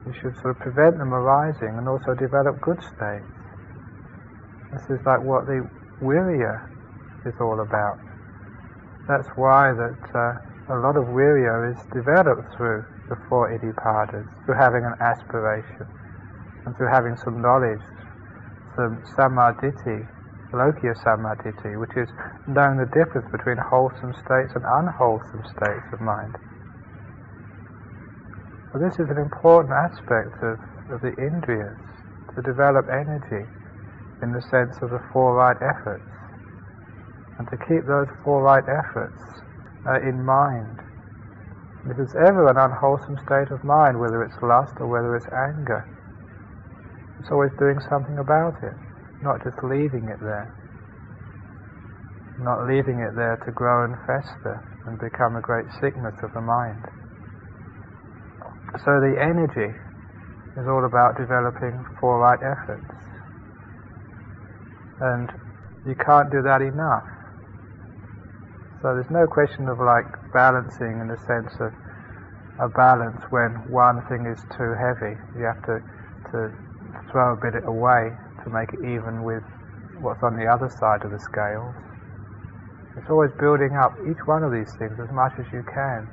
[0.05, 3.31] you should sort of prevent them arising and also develop good states.
[4.73, 5.71] This is like what the
[6.03, 6.67] virya
[7.25, 8.03] is all about.
[9.07, 14.59] That's why that uh, a lot of virya is developed through the four iddhipadas, through
[14.59, 15.87] having an aspiration,
[16.67, 17.81] and through having some knowledge,
[18.77, 20.07] some sammaditthi,
[20.53, 22.09] lokiya sammaditthi, which is
[22.47, 26.35] knowing the difference between wholesome states and unwholesome states of mind.
[28.75, 30.59] This is an important aspect of,
[30.91, 31.79] of the indriyas,
[32.35, 33.47] to develop energy
[34.21, 36.11] in the sense of the four right efforts,
[37.39, 39.23] and to keep those four right efforts
[39.87, 40.81] uh, in mind
[41.87, 45.85] if there's ever an unwholesome state of mind, whether it's lust or whether it's anger,
[47.21, 48.75] it's always doing something about it,
[49.23, 50.55] not just leaving it there.
[52.39, 56.43] Not leaving it there to grow and fester and become a great sickness of the
[56.43, 56.83] mind.
[58.83, 59.71] So the energy
[60.59, 62.91] is all about developing four right efforts.
[65.01, 65.31] And
[65.87, 67.07] you can't do that enough.
[68.83, 71.73] So there's no question of like balancing in the sense of
[72.59, 75.17] a balance when one thing is too heavy.
[75.39, 75.81] You have to,
[76.31, 76.53] to
[77.21, 79.43] a bit away to make it even with
[80.01, 81.75] what's on the other side of the scales.
[82.97, 86.09] It's always building up each one of these things as much as you can.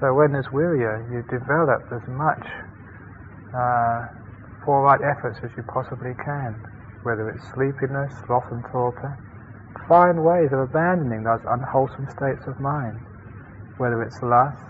[0.00, 2.44] So when there's virya, you develop as much
[3.52, 4.08] uh,
[4.66, 6.62] right efforts as you possibly can,
[7.02, 9.18] whether it's sleepiness, sloth and torpor,
[9.88, 13.00] find ways of abandoning those unwholesome states of mind,
[13.76, 14.62] whether it's lust,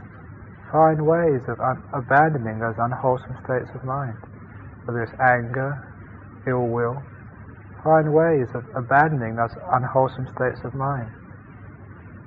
[0.72, 4.18] find ways of un- abandoning those unwholesome states of mind,
[4.84, 5.82] whether it's anger,
[6.46, 7.04] ill will,
[7.82, 11.12] find ways of abandoning those unwholesome states of mind.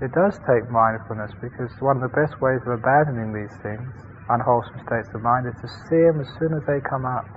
[0.01, 3.87] It does take mindfulness because one of the best ways of abandoning these things,
[4.27, 7.29] unwholesome states of mind, is to see them as soon as they come up.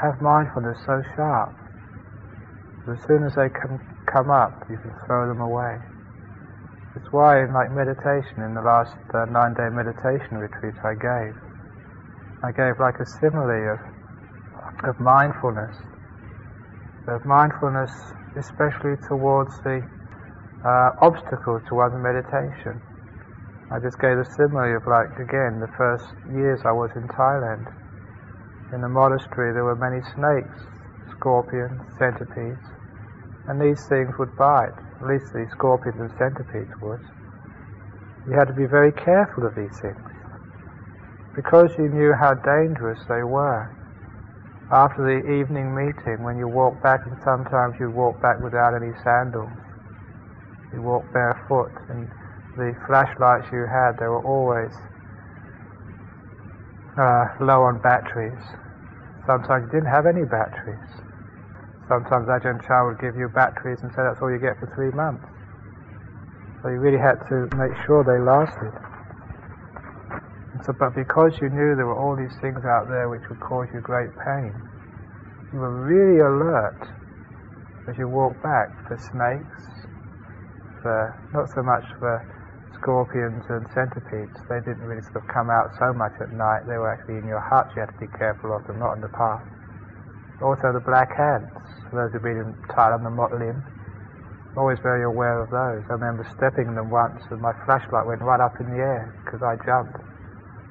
[0.00, 1.58] Have mindfulness so sharp
[2.86, 5.82] that as soon as they can come up, you can throw them away.
[6.94, 11.34] It's why in like meditation, in the last uh, nine-day meditation retreat I gave,
[12.38, 13.82] I gave like a simile of,
[14.86, 15.74] of mindfulness,
[17.08, 17.90] of mindfulness
[18.38, 19.82] especially towards the
[20.62, 22.78] uh, obstacle to one's meditation.
[23.74, 27.66] I just gave a simile of like, again, the first years I was in Thailand.
[28.72, 30.62] In the monastery there were many snakes,
[31.10, 32.62] scorpions, centipedes,
[33.48, 34.78] and these things would bite.
[35.02, 37.00] At least the scorpions and centipedes would.
[38.30, 40.17] You had to be very careful of these things
[41.34, 43.74] because you knew how dangerous they were.
[44.70, 48.92] After the evening meeting, when you walk back, and sometimes you walk back without any
[49.02, 49.56] sandals,
[50.72, 52.08] you walk barefoot, and
[52.56, 54.74] the flashlights you had, they were always
[56.98, 58.42] uh, low on batteries.
[59.24, 61.00] Sometimes you didn't have any batteries.
[61.88, 64.92] Sometimes Ajahn Chah would give you batteries and say that's all you get for three
[64.92, 65.24] months.
[66.60, 68.87] So you really had to make sure they lasted.
[70.58, 73.38] And so, but because you knew there were all these things out there which would
[73.38, 74.50] cause you great pain,
[75.54, 76.82] you were really alert
[77.86, 79.86] as you walked back for snakes,
[80.82, 82.26] for not so much for
[82.74, 84.34] scorpions and centipedes.
[84.50, 86.66] They didn't really sort of come out so much at night.
[86.66, 87.70] They were actually in your hut.
[87.78, 89.46] You had to be careful of them, not in the path.
[90.42, 91.54] Also the black ants
[91.94, 93.62] those who've been tied on the motlin,
[94.58, 95.86] always very aware of those.
[95.86, 99.14] I remember stepping in them once and my flashlight went right up in the air
[99.22, 100.02] because I jumped.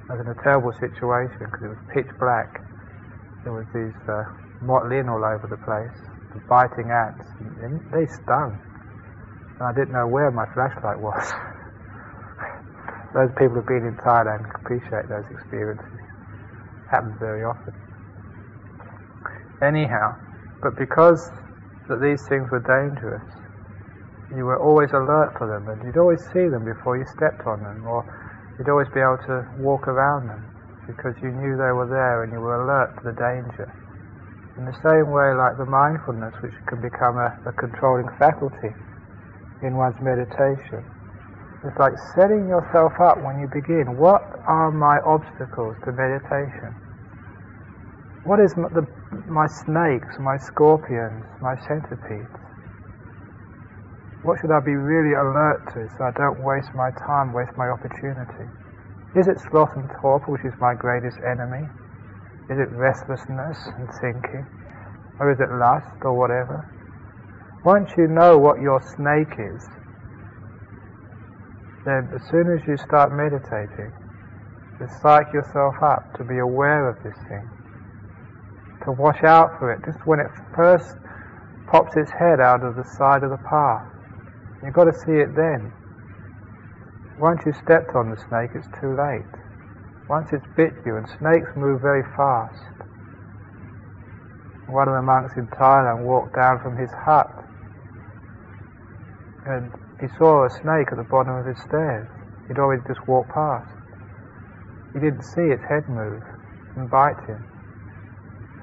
[0.08, 2.64] I was in a terrible situation because it was pitch black.
[3.44, 4.24] There was these uh,
[4.64, 5.96] all over the place,
[6.32, 7.28] the biting ants,
[7.60, 8.56] and they stung.
[9.60, 11.20] And I didn't know where my flashlight was.
[13.14, 16.00] those people who've been in Thailand appreciate those experiences.
[16.90, 17.76] Happens very often.
[19.62, 20.16] Anyhow,
[20.62, 21.32] but because
[21.90, 23.28] that these things were dangerous,
[24.32, 27.64] you were always alert for them, and you'd always see them before you stepped on
[27.64, 28.08] them, or
[28.58, 30.50] you'd always be able to walk around them
[30.90, 33.70] because you knew they were there and you were alert to the danger.
[34.58, 38.74] In the same way, like the mindfulness, which can become a, a controlling faculty
[39.62, 40.82] in one's meditation,
[41.64, 43.98] it's like setting yourself up when you begin.
[43.98, 46.74] What are my obstacles to meditation?
[48.24, 48.88] What is my, the,
[49.28, 52.47] my snakes, my scorpions, my centipedes?
[54.24, 57.70] What should I be really alert to so I don't waste my time, waste my
[57.70, 58.50] opportunity?
[59.16, 61.70] Is it sloth and torpor, which is my greatest enemy?
[62.50, 64.46] Is it restlessness and thinking?
[65.20, 66.70] Or is it lust or whatever?
[67.64, 69.68] Once you know what your snake is,
[71.86, 73.92] then as soon as you start meditating,
[74.80, 77.50] just psych yourself up to be aware of this thing,
[78.84, 80.96] to watch out for it just when it first
[81.72, 83.97] pops its head out of the side of the path.
[84.64, 85.72] You've got to see it then.
[87.20, 89.26] Once you've stepped on the snake, it's too late.
[90.10, 92.62] Once it's bit you, and snakes move very fast.
[94.68, 97.32] One of the monks in Thailand walked down from his hut
[99.48, 102.08] and he saw a snake at the bottom of his stairs.
[102.48, 103.72] He'd already just walked past.
[104.94, 106.22] He didn't see its head move
[106.76, 107.40] and bite him.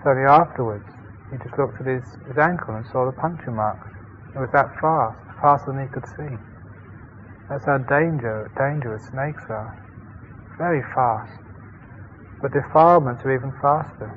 [0.04, 0.84] So afterwards,
[1.32, 3.88] he just looked at his, his ankle and saw the puncture marks.
[4.36, 6.32] It was that fast faster than he could see.
[7.52, 9.76] That's how danger, dangerous snakes are.
[10.56, 11.36] Very fast.
[12.40, 14.08] But defilements are even faster.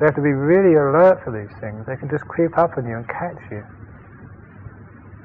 [0.00, 1.84] They have to be really alert for these things.
[1.84, 3.68] They can just creep up on you and catch you.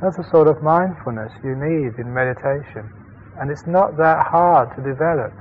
[0.04, 2.92] That's the sort of mindfulness you need in meditation.
[3.40, 5.32] And it's not that hard to develop.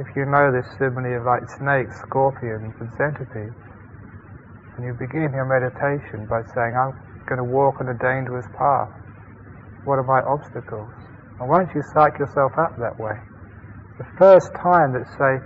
[0.00, 3.67] If you know this simile of like snakes, scorpions, and centipedes,
[4.78, 6.94] and you begin your meditation by saying, I'm
[7.26, 8.94] going to walk on a dangerous path?
[9.82, 10.94] What are my obstacles?
[11.42, 13.18] And once you psych yourself up that way,
[13.98, 15.42] the first time that, say,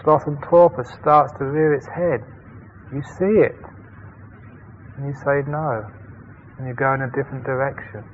[0.00, 2.24] sloth and torpor starts to rear its head,
[2.96, 3.60] you see it,
[4.96, 5.84] and you say no,
[6.56, 8.08] and you go in a different direction.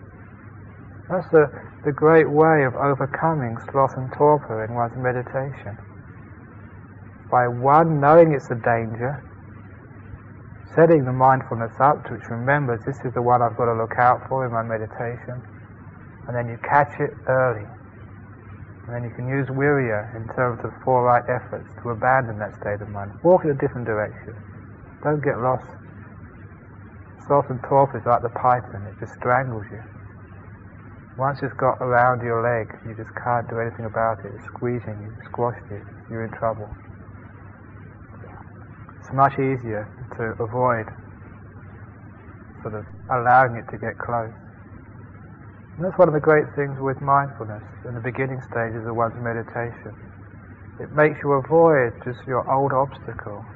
[1.06, 1.46] That's the,
[1.86, 5.78] the great way of overcoming sloth and torpor in one's meditation.
[7.30, 9.22] By one, knowing it's a danger,
[10.74, 14.22] setting the mindfulness up which remembers this is the one I've got to look out
[14.28, 15.42] for in my meditation,
[16.26, 17.66] and then you catch it early.
[18.86, 22.54] And then you can use virya in terms of four right efforts to abandon that
[22.58, 23.10] state of mind.
[23.22, 24.34] Walk in a different direction.
[25.02, 25.66] Don't get lost.
[27.26, 29.82] Sloth and torpor is like the python, it just strangles you.
[31.18, 34.32] Once it's got around your leg, you just can't do anything about it.
[34.34, 36.70] It's squeezing you, squashed you, you're in trouble
[39.10, 40.86] it's much easier to avoid
[42.62, 44.30] sort of allowing it to get close.
[45.74, 49.18] And that's one of the great things with mindfulness in the beginning stages of one's
[49.18, 49.98] meditation.
[50.78, 53.50] It makes you avoid just your old obstacles.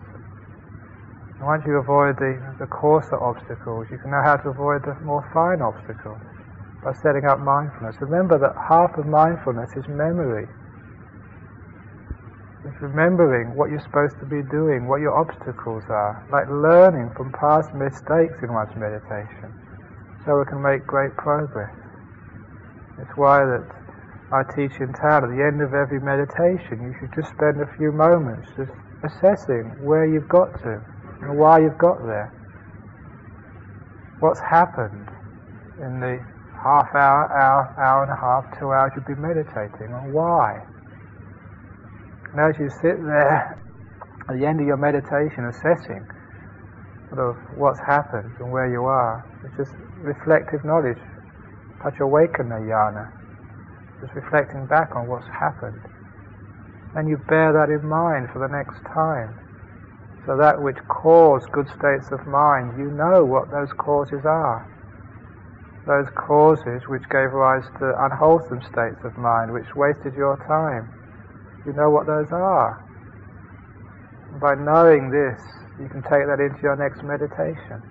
[1.38, 4.98] And once you avoid the, the coarser obstacles, you can know how to avoid the
[5.06, 6.18] more fine obstacles
[6.82, 7.94] by setting up mindfulness.
[8.02, 10.50] Remember that half of mindfulness is memory.
[12.64, 17.28] It's remembering what you're supposed to be doing, what your obstacles are, like learning from
[17.36, 19.52] past mistakes in one's meditation,
[20.24, 21.76] so we can make great progress.
[22.96, 23.68] It's why that
[24.32, 27.68] I teach in town at the end of every meditation, you should just spend a
[27.76, 28.72] few moments just
[29.04, 30.80] assessing where you've got to
[31.20, 32.32] and why you've got there.
[34.20, 35.12] What's happened
[35.84, 36.24] in the
[36.64, 40.64] half hour, hour, hour and a half, two hours you've been meditating, and why?
[42.34, 43.62] As you sit there
[44.26, 46.02] at the end of your meditation assessing
[47.06, 49.70] sort of what's happened and where you are, it's just
[50.02, 50.98] reflective knowledge,
[51.78, 53.14] paccavekkhana jnana,
[54.02, 55.78] just reflecting back on what's happened.
[56.98, 59.38] And you bear that in mind for the next time.
[60.26, 64.66] So that which caused good states of mind, you know what those causes are.
[65.86, 70.90] Those causes which gave rise to unwholesome states of mind, which wasted your time
[71.66, 72.84] you know what those are.
[74.40, 75.40] By knowing this,
[75.80, 77.82] you can take that into your next meditation.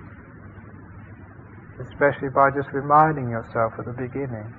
[1.82, 4.53] Especially by just reminding yourself at the beginning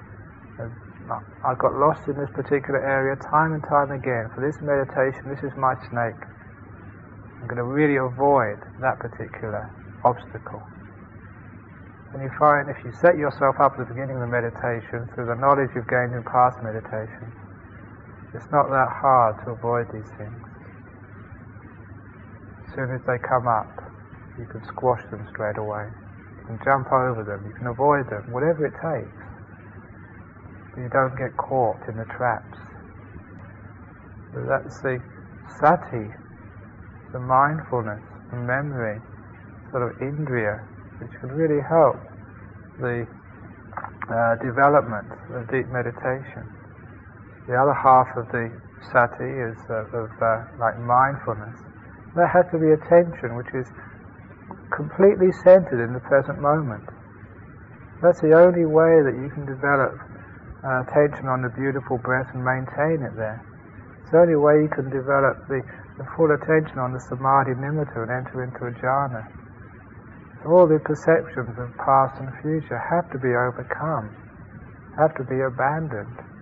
[1.44, 4.30] I got lost in this particular area time and time again.
[4.34, 6.16] For this meditation, this is my snake.
[7.42, 9.68] I'm going to really avoid that particular
[10.04, 10.62] obstacle.
[12.14, 15.26] And you find if you set yourself up at the beginning of the meditation through
[15.26, 17.34] the knowledge you've gained in past meditation,
[18.34, 20.42] it's not that hard to avoid these things.
[22.66, 23.70] As soon as they come up,
[24.38, 25.86] you can squash them straight away.
[26.38, 29.22] You can jump over them, you can avoid them, whatever it takes.
[30.74, 32.58] But you don't get caught in the traps.
[34.34, 34.98] That's the
[35.60, 36.10] sati,
[37.12, 38.98] the mindfulness, the memory,
[39.70, 40.66] sort of indriya,
[40.98, 42.02] which can really help
[42.82, 43.06] the
[44.10, 46.50] uh, development of deep meditation.
[47.46, 48.48] The other half of the
[48.92, 51.60] sati is uh, of uh, like mindfulness.
[52.16, 53.68] There has to be attention, which is
[54.72, 56.88] completely centered in the present moment.
[58.00, 59.92] That's the only way that you can develop
[60.64, 63.44] uh, attention on the beautiful breath and maintain it there.
[64.02, 65.60] It's the only way you can develop the,
[66.00, 69.24] the full attention on the samadhi nimitta and enter into a jhana.
[70.42, 74.12] So all the perceptions of past and future have to be overcome,
[74.96, 76.33] have to be abandoned.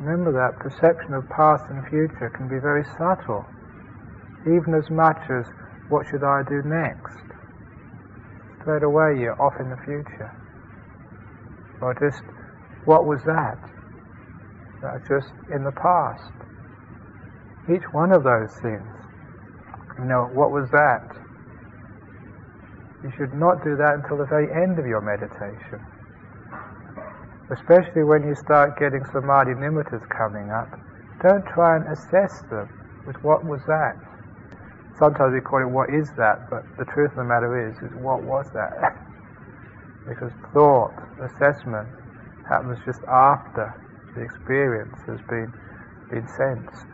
[0.00, 3.44] Remember that perception of past and future can be very subtle,
[4.48, 5.44] even as much as
[5.92, 7.20] what should I do next?
[8.64, 10.32] Straight away you're off in the future.
[11.84, 12.24] Or just,
[12.88, 13.60] what was that?
[14.80, 16.32] That's just in the past.
[17.68, 18.88] Each one of those things.
[20.00, 21.12] You know, what was that?
[23.04, 25.84] You should not do that until the very end of your meditation
[27.50, 30.70] especially when you start getting samadhi nimittas coming up,
[31.22, 32.70] don't try and assess them
[33.04, 33.98] with what was that.
[34.98, 37.94] Sometimes we call it what is that, but the truth of the matter is, is
[37.94, 38.72] what was that?
[40.08, 41.88] because thought, assessment,
[42.48, 43.74] happens just after
[44.14, 45.52] the experience has been,
[46.10, 46.86] been sensed.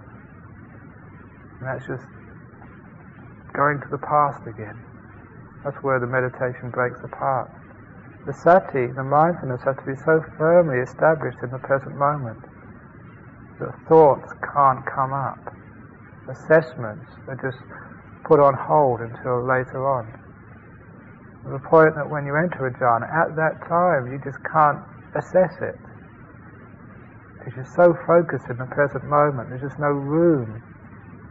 [1.61, 2.05] And that's just
[3.55, 4.85] going to the past again.
[5.65, 7.51] That's where the meditation breaks apart.
[8.27, 12.43] The sati, the mindfulness, has to be so firmly established in the present moment
[13.63, 15.55] that thoughts can't come up.
[16.27, 17.63] Assessments are just
[18.27, 20.11] put on hold until later on.
[21.47, 24.83] The point that when you enter a jhana, at that time you just can't
[25.15, 25.79] assess it.
[27.39, 30.59] Because you're so focused in the present moment, there's just no room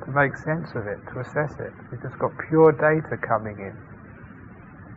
[0.08, 1.76] to make sense of it, to assess it.
[1.92, 3.95] You've just got pure data coming in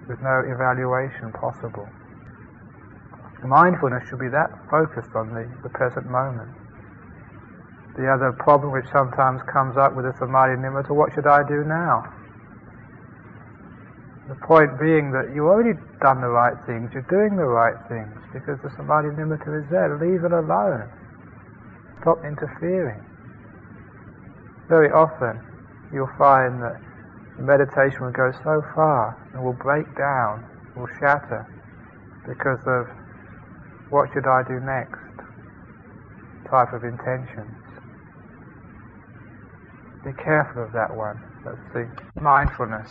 [0.08, 1.86] with no evaluation possible.
[3.44, 6.50] Mindfulness should be that focused on the, the present moment.
[7.94, 11.62] The other problem which sometimes comes up with the samadhi nimitta, what should I do
[11.62, 12.02] now?
[14.26, 18.12] The point being that you've already done the right things, you're doing the right things,
[18.32, 19.94] because the samadhi nimitta is there.
[19.98, 20.90] Leave it alone.
[22.02, 23.02] Stop interfering.
[24.68, 25.40] Very often
[25.92, 26.76] you'll find that
[27.42, 31.46] meditation will go so far and will break down, will shatter,
[32.26, 32.86] because of
[33.88, 34.98] what should I do next
[36.50, 37.56] type of intentions.
[40.04, 41.20] Be careful of that one.
[41.44, 42.90] That's the mindfulness,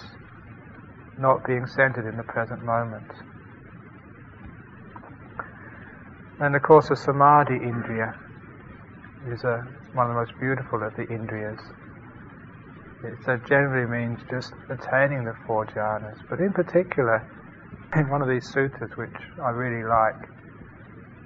[1.18, 3.12] not being centered in the present moment.
[6.39, 8.14] And of course, the samadhi indriya
[9.26, 11.60] is a, one of the most beautiful of the indriyas.
[13.04, 16.18] It generally means just attaining the four jhanas.
[16.30, 17.30] But in particular,
[17.95, 20.30] in one of these sutras, which I really like,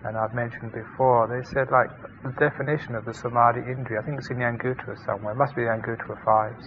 [0.04, 1.90] and I've mentioned before, they said like
[2.24, 5.56] the definition of the samadhi indriya, I think it's in the Anguttara somewhere, it must
[5.56, 6.66] be the Anguttara 5s.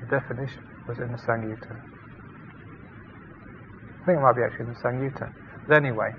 [0.00, 1.76] The definition was in the Samyutta.
[4.00, 5.30] I think it might be actually in the Samyutta.
[5.66, 6.16] But anyway,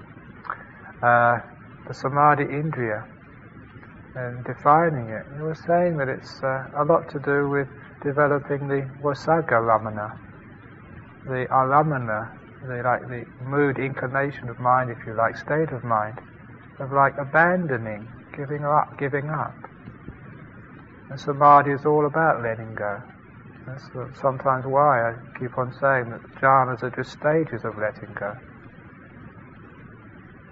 [1.02, 1.40] uh,
[1.88, 3.06] the samadhi indriya,
[4.16, 5.26] and defining it.
[5.36, 7.68] He was saying that it's uh, a lot to do with
[8.04, 10.18] developing the vasagga lamana,
[11.26, 12.32] the alamana,
[12.62, 16.20] the like the mood, inclination of mind, if you like, state of mind,
[16.80, 19.68] of like abandoning, giving up, giving up.
[21.10, 23.02] And samadhi is all about letting go.
[23.66, 23.90] That's
[24.20, 28.36] sometimes why I keep on saying that jhanas are just stages of letting go.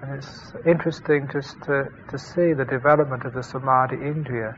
[0.01, 4.55] And it's interesting just to, to see the development of the samadhi indriya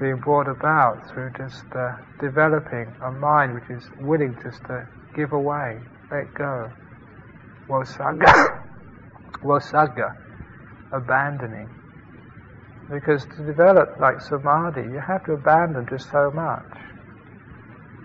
[0.00, 5.32] being brought about through just uh, developing a mind which is willing just to give
[5.32, 6.72] away, let go.
[7.70, 8.26] Vasagga,
[9.42, 10.12] vasagga,
[10.92, 11.70] abandoning.
[12.90, 16.66] Because to develop like samadhi, you have to abandon just so much.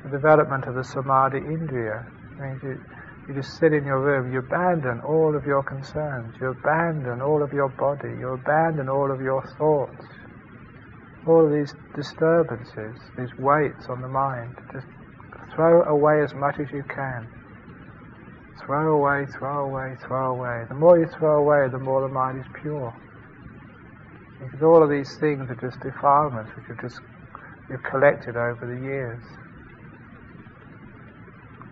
[0.03, 2.05] The development of the samadhi indriya
[2.39, 2.81] means you,
[3.27, 7.43] You just sit in your room, you abandon all of your concerns, you abandon all
[7.43, 10.05] of your body, you abandon all of your thoughts,
[11.25, 14.55] all of these disturbances, these weights on the mind.
[14.73, 14.87] Just
[15.55, 17.29] throw away as much as you can.
[18.65, 20.65] Throw away, throw away, throw away.
[20.67, 22.93] The more you throw away, the more the mind is pure.
[24.39, 26.99] Because all of these things are just defilements which you've just
[27.69, 29.21] you've collected over the years.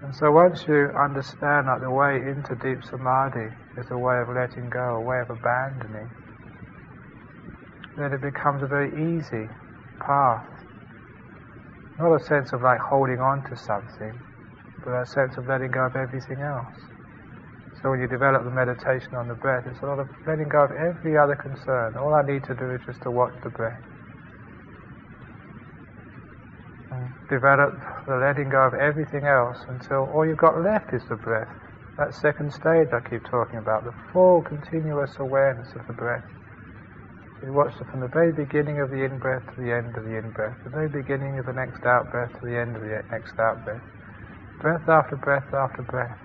[0.02, 4.30] And so once you understand that the way into deep samadhi is a way of
[4.30, 6.12] letting go, a way of abandoning,
[7.98, 9.50] then it becomes a very easy
[10.00, 10.48] path.
[11.98, 14.24] Not a sense of like holding on to something,
[14.82, 16.88] but a sense of letting go of everything else.
[17.82, 20.64] So when you develop the meditation on the breath, it's a lot of letting go
[20.64, 21.98] of every other concern.
[21.98, 23.84] All I need to do is just to watch the breath.
[27.30, 27.78] Develop
[28.08, 31.54] the letting go of everything else until all you've got left is the breath.
[31.98, 36.26] That second stage I keep talking about, the full continuous awareness of the breath.
[37.42, 40.18] You watch it from the very beginning of the in-breath to the end of the
[40.18, 43.86] in-breath, the very beginning of the next out-breath to the end of the next out-breath.
[44.60, 46.20] Breath after breath after breath.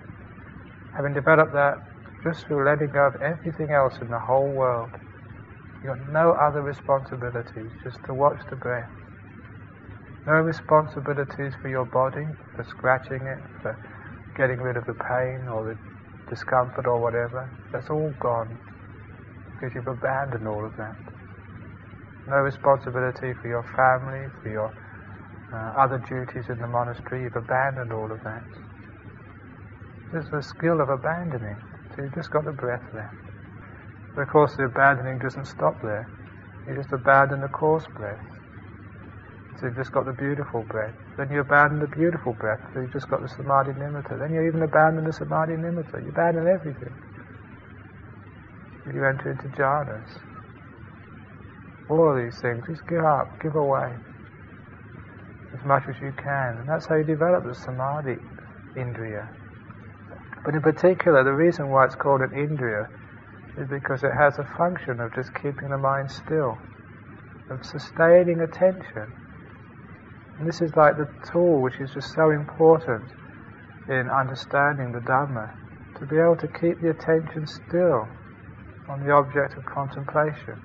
[0.97, 1.77] Having developed that
[2.23, 4.91] just through letting go of everything else in the whole world,
[5.83, 9.04] you've got no other responsibilities, just to watch the breath.
[10.25, 13.77] No responsibilities for your body, for scratching it, for
[14.35, 15.77] getting rid of the pain or the
[16.29, 17.53] discomfort or whatever.
[17.71, 18.57] That's all gone
[19.53, 20.97] because you've abandoned all of that.
[22.27, 24.73] No responsibility for your family, for your
[25.53, 27.23] uh, other duties in the monastery.
[27.23, 28.49] You've abandoned all of that.
[30.11, 31.61] There's the skill of abandoning.
[31.95, 33.29] So you've just got the breath left.
[34.15, 36.09] But of course, the abandoning doesn't stop there.
[36.67, 38.34] You just abandon the coarse breath.
[39.57, 40.95] So you've just got the beautiful breath.
[41.17, 42.59] Then you abandon the beautiful breath.
[42.73, 44.19] So you've just got the samadhi nimitta.
[44.19, 46.03] Then you even abandon the samadhi nimitta.
[46.03, 46.95] You abandon everything.
[48.85, 50.19] You enter into jhanas.
[51.87, 53.97] All of these things, just give up, give away
[55.53, 56.57] as much as you can.
[56.59, 58.19] And that's how you develop the samadhi
[58.75, 59.29] indriya.
[60.43, 62.89] But in particular, the reason why it's called an indriya
[63.57, 66.59] is because it has a function of just keeping the mind still,
[67.49, 69.15] of sustaining attention.
[70.37, 73.11] And this is like the tool which is just so important
[73.87, 75.53] in understanding the Dhamma,
[75.99, 78.09] to be able to keep the attention still
[78.87, 80.59] on the object of contemplation.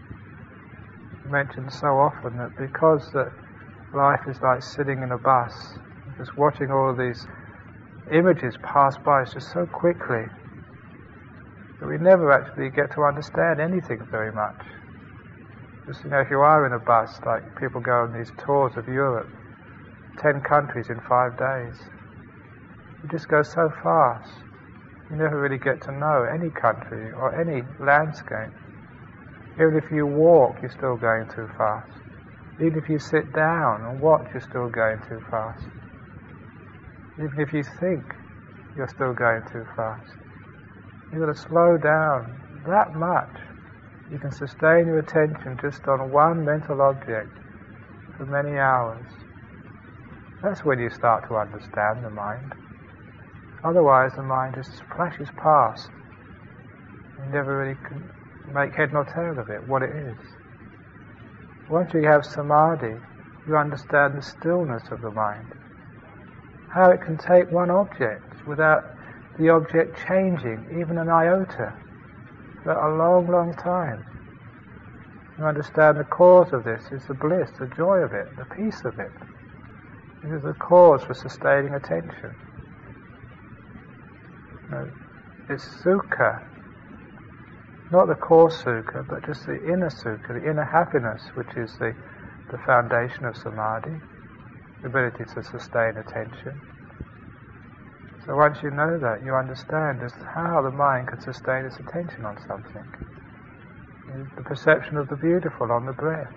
[1.25, 3.33] mentioned so often that because that
[3.93, 5.79] life is like sitting in a bus,
[6.16, 7.27] just watching all these
[8.11, 10.27] images pass by just so quickly
[11.79, 14.61] that we never actually get to understand anything very much.
[15.87, 18.77] Just you know, if you are in a bus, like people go on these tours
[18.77, 19.31] of Europe,
[20.21, 21.81] ten countries in five days.
[23.03, 24.45] You just go so fast.
[25.11, 28.53] You never really get to know any country or any landscape.
[29.57, 31.91] Even if you walk, you're still going too fast.
[32.61, 35.64] Even if you sit down and watch, you're still going too fast.
[37.18, 38.14] Even if you think,
[38.77, 40.14] you're still going too fast.
[41.11, 43.41] You've got to slow down that much.
[44.11, 47.39] You can sustain your attention just on one mental object
[48.16, 49.07] for many hours.
[50.43, 52.55] That's when you start to understand the mind.
[53.62, 55.91] Otherwise, the mind just flashes past.
[57.18, 58.09] You never really can
[58.55, 60.16] make head nor tail of it, what it is.
[61.68, 62.97] Once you have samadhi,
[63.47, 65.53] you understand the stillness of the mind.
[66.72, 68.82] How it can take one object without
[69.38, 71.74] the object changing even an iota
[72.62, 74.05] for a long, long time.
[75.38, 78.84] You understand the cause of this is the bliss, the joy of it, the peace
[78.84, 79.12] of it.
[80.23, 82.37] This is the cause for sustaining attention.
[85.49, 86.43] it's sukha,
[87.91, 91.97] not the core sukha, but just the inner sukha, the inner happiness, which is the,
[92.51, 94.01] the foundation of samadhi,
[94.83, 96.61] the ability to sustain attention.
[98.27, 102.27] So once you know that, you understand just how the mind can sustain its attention
[102.27, 102.93] on something.
[104.37, 106.35] The perception of the beautiful on the breath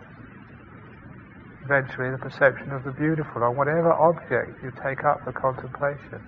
[1.63, 6.19] eventually the perception of the beautiful on whatever object you take up for contemplation.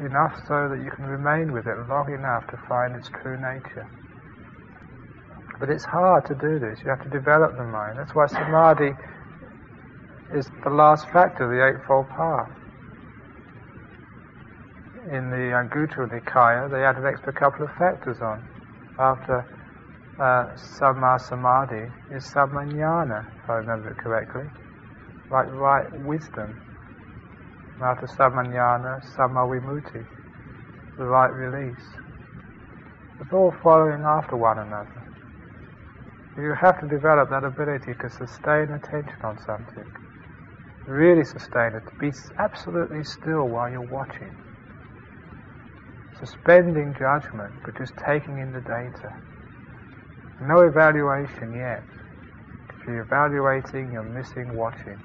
[0.00, 3.88] Enough so that you can remain with it long enough to find its true nature.
[5.58, 6.80] But it's hard to do this.
[6.84, 7.98] You have to develop the mind.
[7.98, 8.92] That's why samadhi
[10.34, 12.52] is the last factor of the Eightfold Path.
[15.12, 18.44] In the Anguttara Nikaya, they add an extra couple of factors on
[18.98, 19.46] after
[20.18, 24.50] uh, Samadhi is Sammajnana, if I remember it correctly.
[25.30, 26.58] Right, right wisdom.
[27.80, 30.06] after samanyana, sammavimutti,
[30.96, 31.84] the right release.
[33.20, 35.04] It's all following after one another.
[36.36, 39.90] You have to develop that ability to sustain attention on something.
[40.86, 41.84] Really sustain it.
[41.98, 44.36] Be absolutely still while you're watching.
[46.18, 49.16] Suspending judgment, but just taking in the data.
[50.40, 51.86] No evaluation yet.
[52.68, 55.00] If you're evaluating, you're missing watching.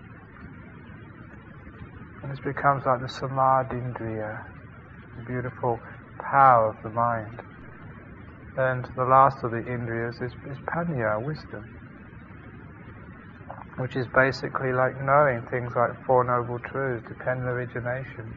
[2.22, 4.44] And this becomes like the samadhindriya,
[5.16, 5.82] the beautiful
[6.20, 7.42] power of the mind.
[8.58, 11.70] And the last of the indriyas is, is panya, wisdom,
[13.78, 18.36] which is basically like knowing things like Four Noble Truths, dependent origination,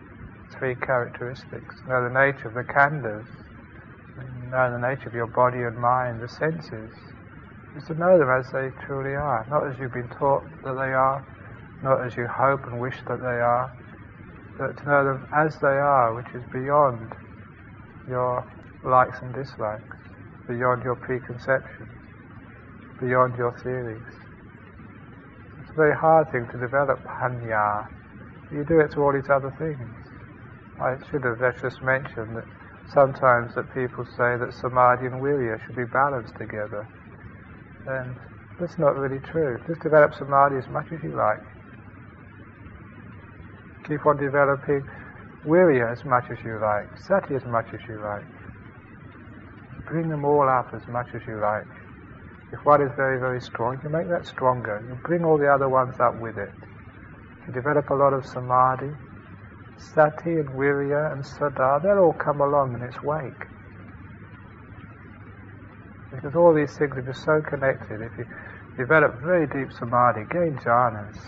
[0.56, 3.26] three characteristics, know the nature of the khandhas,
[4.54, 6.94] know the nature of your body and mind, the senses,
[7.74, 10.94] is to know them as they truly are, not as you've been taught that they
[10.94, 11.26] are,
[11.82, 13.72] not as you hope and wish that they are,
[14.56, 17.12] but to know them as they are, which is beyond
[18.06, 18.46] your
[18.82, 19.96] likes and dislikes,
[20.46, 21.98] beyond your preconceptions,
[23.00, 24.06] beyond your theories.
[25.58, 27.88] It's a very hard thing to develop panya.
[28.50, 29.98] You do it to all these other things.
[30.78, 32.46] I should have just mentioned that
[32.86, 36.88] sometimes that people say that samadhi and virya should be balanced together.
[37.86, 38.16] And
[38.58, 39.58] that's not really true.
[39.66, 41.42] Just develop samadhi as much as you like.
[43.86, 44.84] Keep on developing
[45.44, 48.28] virya as much as you like, sati as much as you like.
[49.86, 51.68] Bring them all up as much as you like.
[52.52, 54.82] If one is very, very strong, you make that stronger.
[54.86, 56.54] You bring all the other ones up with it.
[57.46, 58.96] You develop a lot of samadhi,
[59.76, 63.46] sati and virya and saddha, they'll all come along in its wake.
[66.10, 68.00] Because all these things are so connected.
[68.00, 68.26] If you
[68.76, 71.18] develop very deep samadhi, gain jhanas,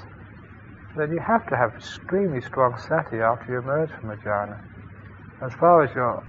[0.94, 4.60] then you have to have extremely strong sati after you emerge from a jhana.
[5.42, 6.24] As far as your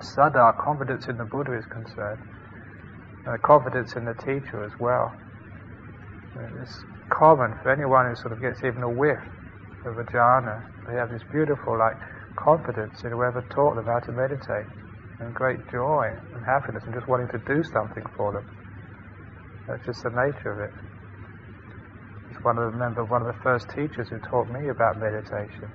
[0.00, 2.22] saddha, confidence in the Buddha is concerned,
[3.26, 5.14] uh, confidence in the teacher as well.
[6.60, 9.20] It's common for anyone who sort of gets even a whiff
[9.84, 10.64] of a jhana.
[10.86, 11.96] They have this beautiful like
[12.36, 14.68] confidence in whoever taught them how to meditate
[15.18, 18.46] and great joy and happiness and just wanting to do something for them.
[19.66, 20.74] That's just the nature of it.
[22.30, 25.70] It's one of the remember one of the first teachers who taught me about meditation.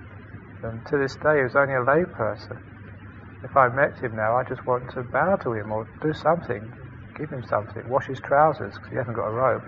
[0.61, 2.59] And to this day he was only a layperson.
[3.43, 6.73] If I met him now, I just want to bow to him or do something,
[7.15, 9.63] give him something, wash his trousers because he hasn't got a robe,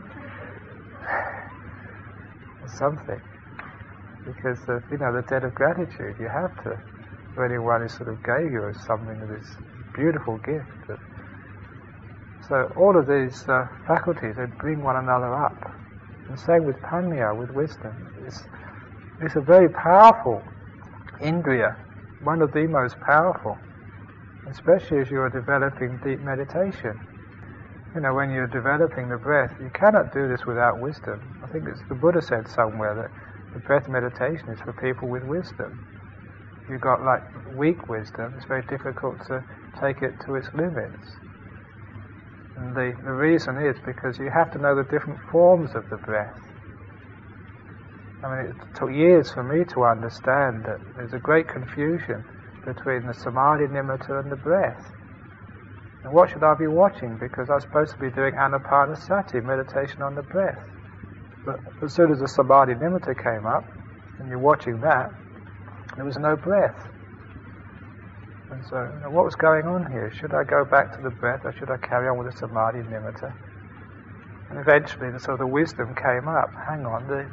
[2.65, 3.21] something.
[4.29, 6.77] Because of, you know the debt of gratitude you have to
[7.43, 9.47] anyone who sort of gave you something of this
[9.95, 10.99] beautiful gift.
[12.47, 15.63] So all of these uh, faculties they bring one another up.
[16.27, 17.95] And same with panya, with wisdom.
[18.25, 18.45] It's,
[19.19, 20.45] it's a very powerful
[21.21, 21.75] indriya,
[22.19, 23.57] one of the most powerful,
[24.49, 26.99] especially as you are developing deep meditation.
[27.95, 31.21] You know, when you're developing the breath, you cannot do this without wisdom.
[31.43, 33.09] I think it's the Buddha said somewhere that
[33.53, 35.81] the breath meditation is for people with wisdom.
[36.63, 39.43] If you've got like weak wisdom, it's very difficult to
[39.81, 41.17] take it to its limits.
[42.55, 45.97] And the, the reason is because you have to know the different forms of the
[45.97, 46.37] breath.
[48.21, 52.25] I mean, it took years for me to understand that there's a great confusion
[52.65, 54.91] between the samadhi nimitta and the breath.
[56.03, 57.17] And what should I be watching?
[57.17, 60.59] Because I was supposed to be doing anapanasati, meditation on the breath.
[61.49, 63.65] But as soon as the samadhi nimitta came up,
[64.19, 65.09] and you're watching that,
[65.95, 66.89] there was no breath.
[68.51, 70.11] And so, you know, what was going on here?
[70.11, 72.79] Should I go back to the breath or should I carry on with the samadhi
[72.79, 73.33] nimitta?
[74.49, 76.53] And eventually, sort of the wisdom came up.
[76.67, 77.29] Hang on, the,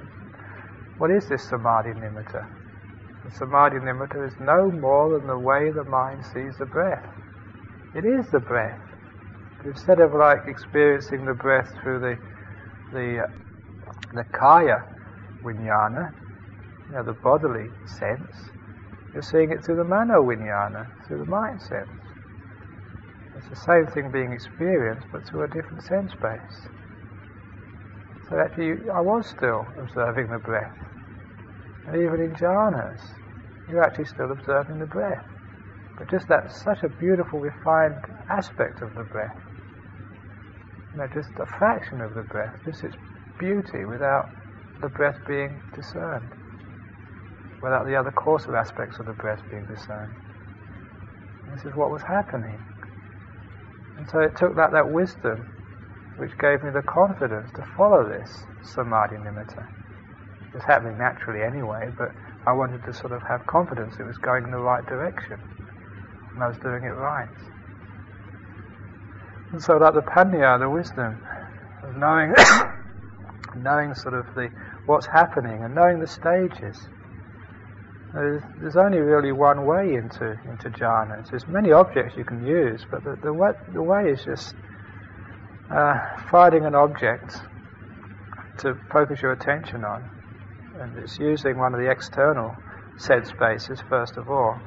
[0.96, 2.46] what is this samadhi nimitta?
[3.24, 7.08] The samadhi nimitta is no more than the way the mind sees the breath.
[7.94, 8.80] It is the breath.
[9.58, 12.16] But instead of like experiencing the breath through the
[12.92, 13.26] the
[14.16, 14.84] uh, the kaya
[15.42, 16.14] vijnana,
[16.88, 18.50] you know, the bodily sense,
[19.12, 21.90] you're seeing it through the mano vijnana, through the mind sense.
[23.36, 26.68] It's the same thing being experienced, but through a different sense base.
[28.28, 30.76] So actually, I was still observing the breath.
[31.84, 33.00] And even in jhanas,
[33.68, 35.24] you're actually still observing the breath.
[35.96, 39.36] But just that's such a beautiful, refined aspect of the breath.
[40.92, 42.96] You know, just a fraction of the breath, just its
[43.38, 44.30] beauty without
[44.80, 46.32] the breath being discerned
[47.60, 50.14] without the other causal aspects of the breath being discerned.
[51.50, 52.60] This is what was happening.
[53.96, 55.48] And so it took that, that wisdom
[56.16, 59.66] which gave me the confidence to follow this samadhi nimitta.
[60.52, 62.14] It was happening naturally anyway, but
[62.46, 65.38] I wanted to sort of have confidence it was going in the right direction
[66.34, 67.36] and I was doing it right.
[69.52, 71.20] And so that the panya, the wisdom
[71.82, 72.34] of knowing
[73.62, 74.48] knowing sort of the
[74.86, 76.88] what's happening and knowing the stages.
[78.12, 81.30] There's, there's only really one way into into jhanas.
[81.30, 84.54] There's many objects you can use, but the, the, way, the way is just
[85.70, 85.98] uh,
[86.30, 87.36] finding an object
[88.58, 90.08] to focus your attention on,
[90.80, 92.56] and it's using one of the external
[92.96, 94.62] sense bases first of all,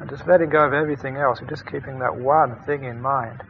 [0.00, 3.42] and just letting go of everything else and just keeping that one thing in mind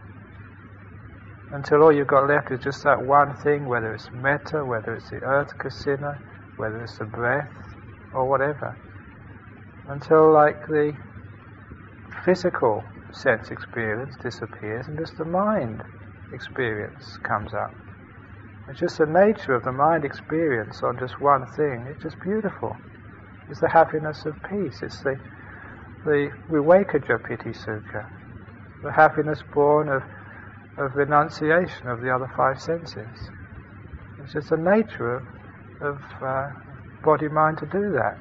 [1.54, 5.10] until all you've got left is just that one thing, whether it's metta, whether it's
[5.10, 6.18] the earth kasina,
[6.56, 7.76] whether it's the breath,
[8.10, 8.76] or whatever.
[9.86, 10.94] Until like the
[12.24, 15.84] physical sense experience disappears and just the mind
[16.32, 17.78] experience comes up.
[18.68, 21.86] It's just the nature of the mind experience on just one thing.
[21.88, 22.80] It's just beautiful.
[23.48, 24.82] It's the happiness of peace.
[24.82, 25.20] It's the
[26.04, 28.08] the Vivekaja Piti Sukha,
[28.82, 30.02] the happiness born of
[30.76, 33.30] of renunciation of the other five senses.
[34.18, 35.24] It's just the nature of,
[35.80, 36.50] of uh,
[37.02, 38.18] body mind to do that.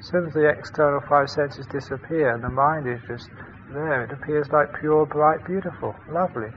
[0.00, 3.30] As soon as the external five senses disappear and the mind is just
[3.68, 6.52] there, it appears like pure, bright, beautiful, lovely.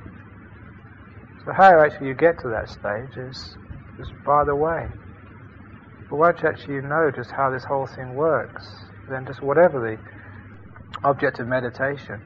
[1.46, 3.58] So how actually you get to that stage is
[3.98, 4.92] just by the way.
[6.10, 8.66] But once actually you know just how this whole thing works,
[9.08, 12.22] then just whatever the object of meditation,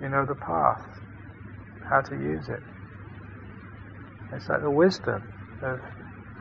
[0.00, 0.93] you know the path
[1.88, 2.62] how to use it.
[4.32, 5.22] It's like the wisdom
[5.62, 5.80] of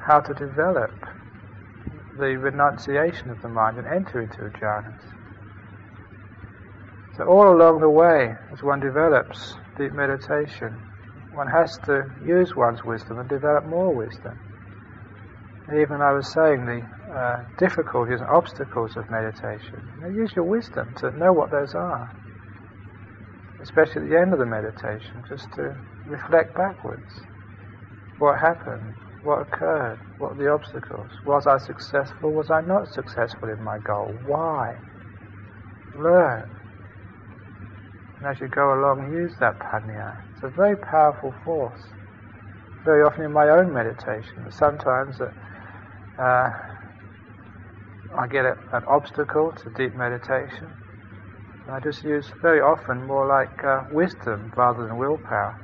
[0.08, 1.06] how to develop
[2.16, 5.02] the renunciation of the mind and enter into jhanas.
[7.16, 10.82] So all along the way, as one develops deep meditation,
[11.30, 14.39] one has to use one's wisdom and develop more wisdom.
[15.70, 16.82] Even I was saying the
[17.14, 19.80] uh, difficulties and obstacles of meditation.
[19.96, 22.16] You know, use your wisdom to know what those are
[23.64, 27.22] especially at the end of the meditation, just to reflect backwards.
[28.18, 28.95] What happened?
[29.22, 29.99] What occurred?
[30.18, 31.11] What were the obstacles?
[31.24, 32.34] Was I successful?
[32.34, 34.20] Was I not successful in my goal?
[34.26, 34.76] Why?
[35.95, 36.49] Learn.
[38.20, 40.18] And as you go along, use that panya.
[40.34, 41.82] It's a very powerful force.
[42.84, 46.49] Very often in my own meditation, sometimes uh,
[48.20, 50.76] I get a, an obstacle to deep meditation,
[51.66, 55.55] I just use very often more like uh, wisdom rather than willpower.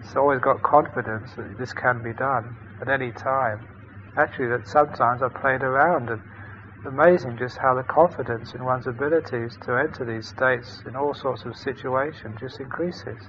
[0.00, 3.66] It's always got confidence that this can be done at any time.
[4.16, 6.22] Actually, that sometimes I've played around and
[6.84, 11.44] amazing just how the confidence in one's abilities to enter these states in all sorts
[11.44, 13.28] of situations just increases.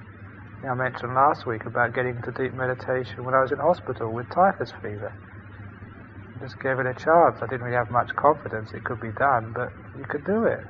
[0.64, 4.30] I mentioned last week about getting into deep meditation when I was in hospital with
[4.30, 5.14] typhus fever.
[6.38, 7.40] I just gave it a chance.
[7.42, 10.64] I didn't really have much confidence it could be done, but you could do it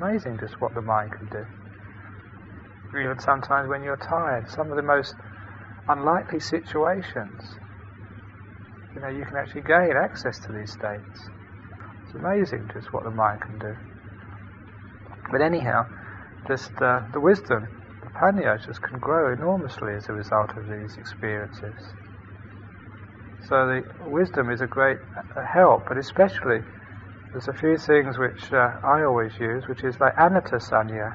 [0.00, 1.44] amazing just what the mind can do.
[2.98, 5.14] Even sometimes when you're tired, some of the most
[5.88, 7.58] unlikely situations,
[8.94, 11.30] you know, you can actually gain access to these states.
[12.04, 13.76] It's amazing just what the mind can do.
[15.30, 15.86] But anyhow,
[16.48, 17.68] just uh, the wisdom,
[18.02, 21.76] the panya just can grow enormously as a result of these experiences.
[23.48, 24.98] So the wisdom is a great
[25.52, 26.62] help, but especially
[27.32, 31.14] there's a few things which uh, I always use, which is like anatta sanya.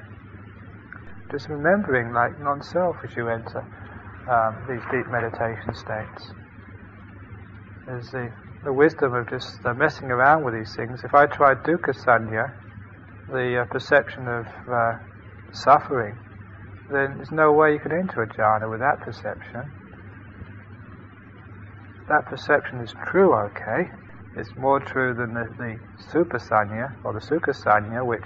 [1.30, 3.68] Just remembering like non-self as you enter
[4.28, 6.34] um, these deep meditation states.
[7.86, 11.04] There's the, the wisdom of just uh, messing around with these things.
[11.04, 12.54] If I try dukkha sanya,
[13.28, 14.94] the uh, perception of uh,
[15.52, 16.20] suffering,
[16.88, 19.74] then there's no way you can enter a jhana with that perception.
[22.08, 23.90] That perception is true, okay,
[24.36, 25.80] it's more true than the, the
[27.04, 28.26] or the sukasanya, which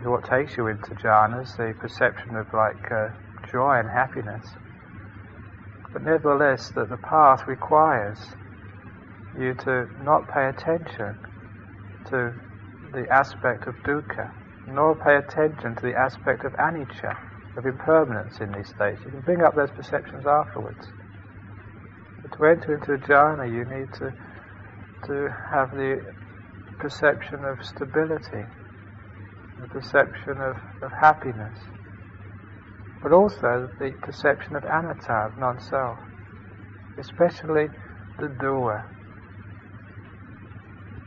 [0.00, 3.08] is what takes you into jhanas, the perception of like uh,
[3.50, 4.56] joy and happiness.
[5.92, 8.36] But nevertheless, that the path requires
[9.36, 11.18] you to not pay attention
[12.06, 12.34] to
[12.92, 14.30] the aspect of dukkha,
[14.66, 17.16] nor pay attention to the aspect of anicca,
[17.56, 19.02] of impermanence in these states.
[19.04, 20.92] You can bring up those perceptions afterwards.
[22.22, 24.14] But to enter into jhana, you need to
[25.06, 26.00] to have the
[26.78, 28.46] perception of stability,
[29.58, 31.58] the perception of, of happiness,
[33.02, 35.98] but also the perception of anatta, of non-self,
[36.98, 37.68] especially
[38.18, 38.90] the doer.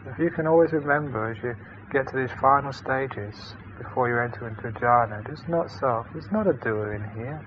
[0.06, 1.56] If you can always remember as you
[1.92, 6.48] get to these final stages before you enter into jhana, it's not self, there's not
[6.48, 7.46] a doer in here.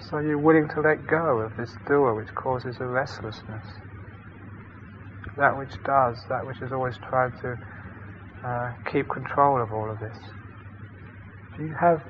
[0.00, 3.64] So you're willing to let go of this doer which causes a restlessness
[5.36, 7.56] that which does, that which is always trying to
[8.44, 10.18] uh, keep control of all of this.
[11.52, 12.02] If you have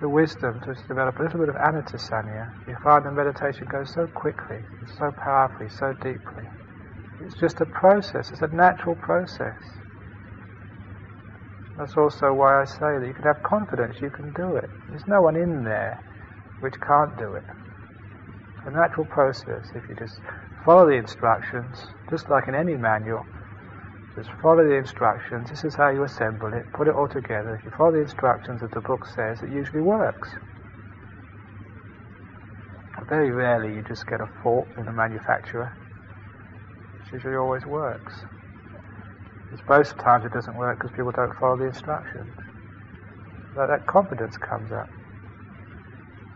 [0.00, 4.06] the wisdom to develop a little bit of anattasanya, you find the meditation goes so
[4.06, 6.44] quickly, so powerfully, so deeply.
[7.20, 9.58] It's just a process, it's a natural process.
[11.76, 14.70] That's also why I say that you can have confidence, you can do it.
[14.88, 16.02] There's no one in there
[16.58, 17.44] which can't do it.
[18.58, 19.70] It's a natural process.
[19.74, 20.20] If you just
[20.68, 23.26] follow the instructions, just like in any manual,
[24.14, 25.48] just follow the instructions.
[25.48, 26.66] This is how you assemble it.
[26.76, 27.56] Put it all together.
[27.56, 30.28] If you follow the instructions that the book says, it usually works.
[33.08, 35.72] Very rarely you just get a fault in the manufacturer.
[37.00, 38.12] It usually always works.
[39.50, 42.36] It's most times it doesn't work because people don't follow the instructions.
[43.54, 44.97] But that confidence comes up.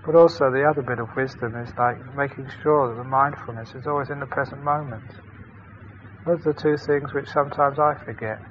[0.04, 3.86] But also the other bit of wisdom is like making sure that the mindfulness is
[3.86, 5.12] always in the present moment.
[6.24, 8.42] Those are the two things which sometimes I forget.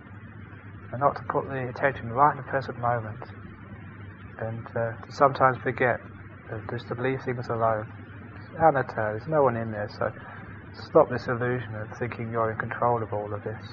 [0.92, 3.24] And not to put the attention right in the present moment.
[4.38, 6.00] And uh, to sometimes forget,
[6.52, 7.88] uh, just to leave things alone.
[8.60, 10.12] Anatta, there's no one in there, so
[10.74, 13.64] stop this illusion of thinking you're in control of all of this.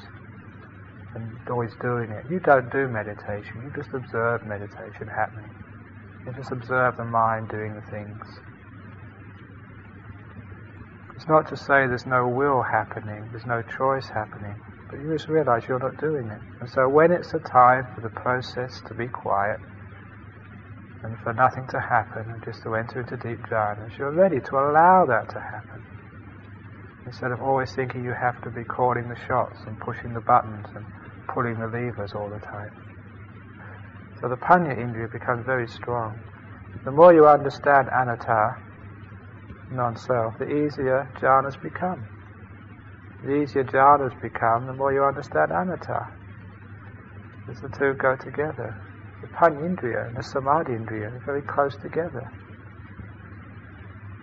[1.14, 2.26] And always doing it.
[2.28, 5.50] You don't do meditation, you just observe meditation happening.
[6.28, 8.20] You just observe the mind doing the things.
[11.16, 14.60] It's not to say there's no will happening, there's no choice happening,
[14.90, 16.42] but you just realize you're not doing it.
[16.60, 19.58] And so when it's a time for the process to be quiet,
[21.02, 24.56] and for nothing to happen, and just to enter into deep jhanas, you're ready to
[24.56, 25.80] allow that to happen.
[27.06, 30.66] Instead of always thinking you have to be calling the shots and pushing the buttons
[30.74, 30.84] and
[31.32, 32.68] pulling the levers all the time.
[34.20, 36.20] So the Panya Indriya becomes very strong.
[36.84, 38.56] The more you understand anatta,
[39.70, 42.08] non-self, the easier jhanas become.
[43.22, 46.08] The easier jhanas become, the more you understand anatta.
[47.48, 48.82] As the two go together.
[49.20, 52.32] The panindriya and the samadhi indriya are very close together.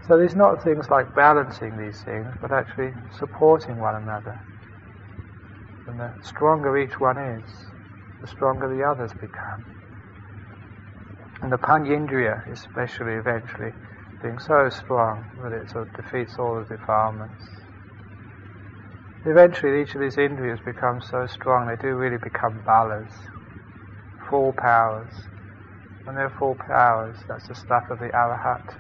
[0.02, 4.46] So there's not things like balancing these things, but actually supporting one another.
[5.88, 7.72] And the stronger each one is,
[8.22, 9.66] the stronger the others become.
[11.46, 13.74] And the panindriya, especially eventually,
[14.20, 17.44] being so strong that it sort of defeats all the defilements.
[19.24, 23.12] Eventually, each of these indriyas becomes so strong they do really become balas,
[24.28, 25.14] full powers.
[26.04, 28.78] When they're full powers, that's the stuff of the arahat.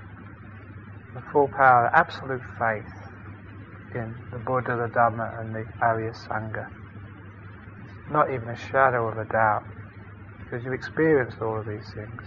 [1.13, 2.89] The full power, absolute faith
[3.93, 6.69] in the Buddha, the Dhamma, and the Arya Sangha.
[8.09, 9.67] Not even a shadow of a doubt,
[10.39, 12.23] because you've experienced all of these things.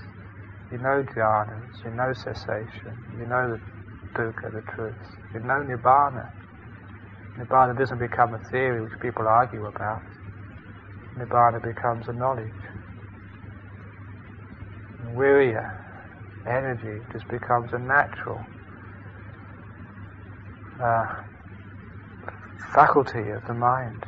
[0.70, 3.60] You know jhanas, you know cessation, you know the
[4.14, 4.96] dukkha, the truth,
[5.32, 6.28] you know nibbana.
[7.38, 10.02] Nibbana doesn't become a theory which people argue about.
[11.16, 12.52] Nibbana becomes a knowledge.
[14.98, 15.70] And virya,
[16.46, 18.44] energy, just becomes a natural
[20.82, 21.04] uh,
[22.74, 24.04] faculty of the mind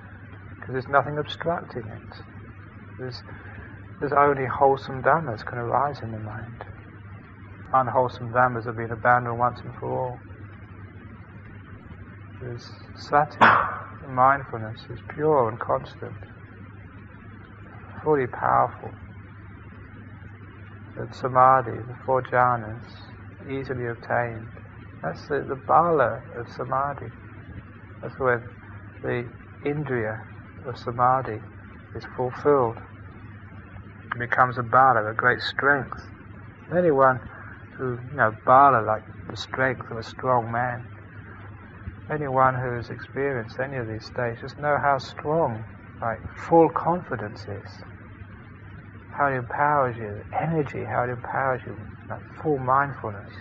[0.58, 2.16] because there's nothing obstructing it.
[2.98, 3.22] There's
[4.00, 6.64] there's only wholesome dhammas can arise in the mind.
[7.72, 10.22] Unwholesome dhammas have been abandoned once and for all.
[12.40, 13.36] There's sati,
[14.08, 16.16] mindfulness, is pure and constant,
[18.02, 18.94] fully powerful.
[20.96, 22.86] And samadhi, the four jhanas,
[23.46, 24.48] easily obtained.
[25.02, 27.12] That's the, the bala of samadhi.
[28.00, 28.48] That's when
[29.02, 29.28] the
[29.64, 30.20] indriya
[30.66, 31.42] of samadhi
[31.94, 32.78] is fulfilled
[34.18, 36.10] becomes a bala, a great strength.
[36.76, 37.20] Anyone
[37.76, 40.84] who, you know, bala, like the strength of a strong man,
[42.10, 45.66] anyone who has experienced any of these states just know how strong,
[46.00, 47.84] like, full confidence is.
[49.16, 53.32] How it empowers you, energy, how it empowers you, like full mindfulness.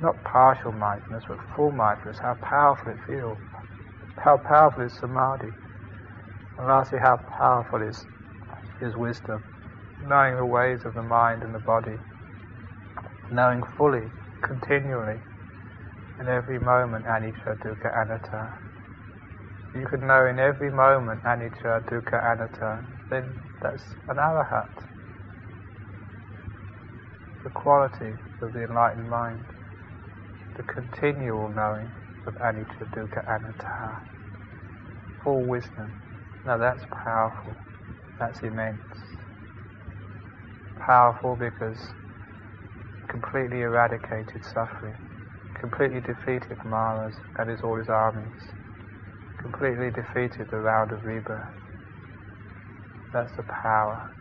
[0.00, 3.38] Not partial mindfulness, but full mindfulness, how powerful it feels.
[4.18, 5.52] How powerful is samadhi.
[6.58, 8.06] And lastly, how powerful is,
[8.80, 9.44] is wisdom
[10.02, 11.98] knowing the ways of the mind and the body,
[13.30, 14.10] knowing fully,
[14.42, 15.20] continually,
[16.18, 18.54] in every moment anicca, dukkha, anatta.
[19.74, 24.70] You can know in every moment anicca, dukkha, anatta, then that's an arahat.
[27.44, 29.46] The quality of the enlightened mind,
[30.56, 31.92] the continual knowing
[32.26, 34.00] of anicca, dukkha, anatta,
[35.24, 35.96] full wisdom.
[36.44, 37.66] Now that's powerful,
[38.18, 39.09] that's immense
[40.84, 41.78] powerful because
[43.08, 44.96] completely eradicated suffering,
[45.58, 48.52] completely defeated Maras and his, all his armies,
[49.38, 51.54] completely defeated the round of rebirth.
[53.12, 54.12] That's the power,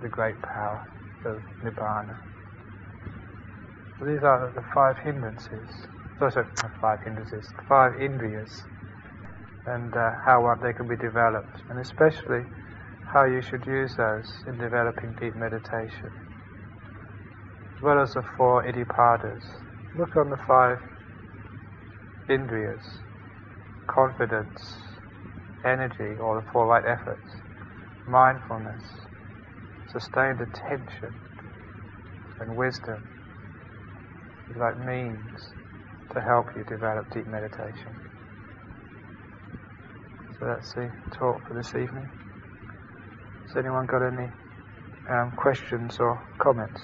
[0.00, 0.86] the great power
[1.24, 2.18] of Nibbana.
[3.98, 5.86] So these are the five hindrances.
[6.20, 6.46] Oh, sorry,
[6.80, 8.62] five hindrances, five indriyas,
[9.66, 12.46] and uh, how they can be developed, and especially
[13.14, 16.10] how you should use those in developing deep meditation,
[17.76, 19.44] as well as the four iddhipadas.
[19.94, 20.78] Look on the five
[22.28, 22.82] indriyas,
[23.88, 24.58] confidence,
[25.64, 27.30] energy, or the four right efforts,
[28.04, 28.82] mindfulness,
[29.86, 31.14] sustained attention,
[32.40, 33.04] and wisdom
[34.50, 35.54] is like means
[36.12, 37.94] to help you develop deep meditation.
[40.36, 42.10] So that's the talk for this evening.
[43.54, 44.32] Has anyone got any
[45.08, 46.80] um, questions or comments?